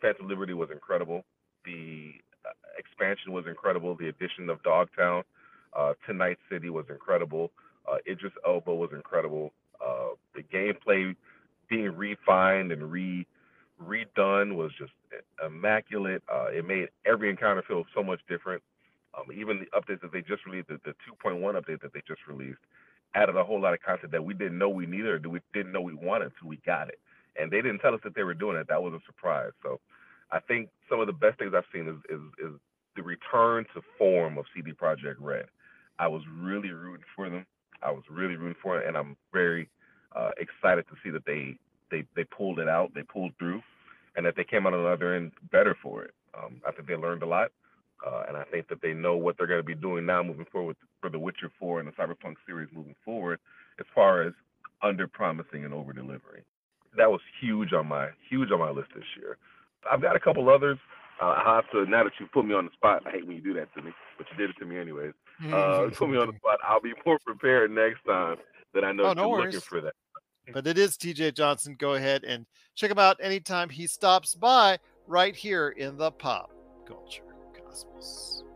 [0.02, 1.24] Phantom Liberty was incredible.
[1.66, 2.12] The
[2.46, 3.96] uh, expansion was incredible.
[3.96, 5.24] The addition of Dogtown
[5.78, 7.52] uh, to Night City was incredible.
[7.90, 9.54] Uh, Idris Elba was incredible.
[9.84, 11.16] Uh, the gameplay
[11.70, 13.26] being refined and re
[13.84, 14.92] redone was just
[15.46, 16.24] immaculate.
[16.32, 18.62] Uh, it made every encounter feel so much different.
[19.16, 22.22] Um, even the updates that they just released, the, the 2.1 update that they just
[22.28, 22.60] released,
[23.16, 25.72] added a whole lot of content that we didn't know we needed or we didn't
[25.72, 27.00] know we wanted until we got it.
[27.40, 28.68] And they didn't tell us that they were doing it.
[28.68, 29.52] That was a surprise.
[29.64, 29.80] So
[30.32, 32.60] I think some of the best things I've seen is is, is
[32.96, 35.46] the return to form of CD Projekt Red.
[36.00, 37.46] I was really rooting for them.
[37.82, 39.70] I was really rooting for it, and I'm very
[40.16, 41.58] uh, excited to see that they
[41.92, 43.62] they they pulled it out, they pulled through,
[44.16, 46.14] and that they came out on the other end better for it.
[46.38, 47.52] Um, I think they learned a lot.
[48.06, 50.46] Uh, and I think that they know what they're going to be doing now moving
[50.52, 53.40] forward for The Witcher 4 and the Cyberpunk series moving forward
[53.80, 54.34] as far as
[54.82, 56.44] under promising and over delivering.
[56.96, 59.38] That was huge on my huge on my list this year.
[59.92, 60.78] I've got a couple others.
[61.22, 63.04] Uh, I have to now that you put me on the spot.
[63.06, 65.14] I hate when you do that to me, but you did it to me anyways.
[65.52, 66.60] Uh, put me on the spot.
[66.64, 68.38] I'll be more prepared next time
[68.74, 69.56] that I know oh, no you're worries.
[69.56, 69.94] looking for that.
[70.54, 71.76] But it is TJ Johnson.
[71.78, 72.46] Go ahead and
[72.76, 76.52] check him out anytime he stops by right here in the pop
[76.88, 77.27] culture.
[77.68, 78.47] Cosmos.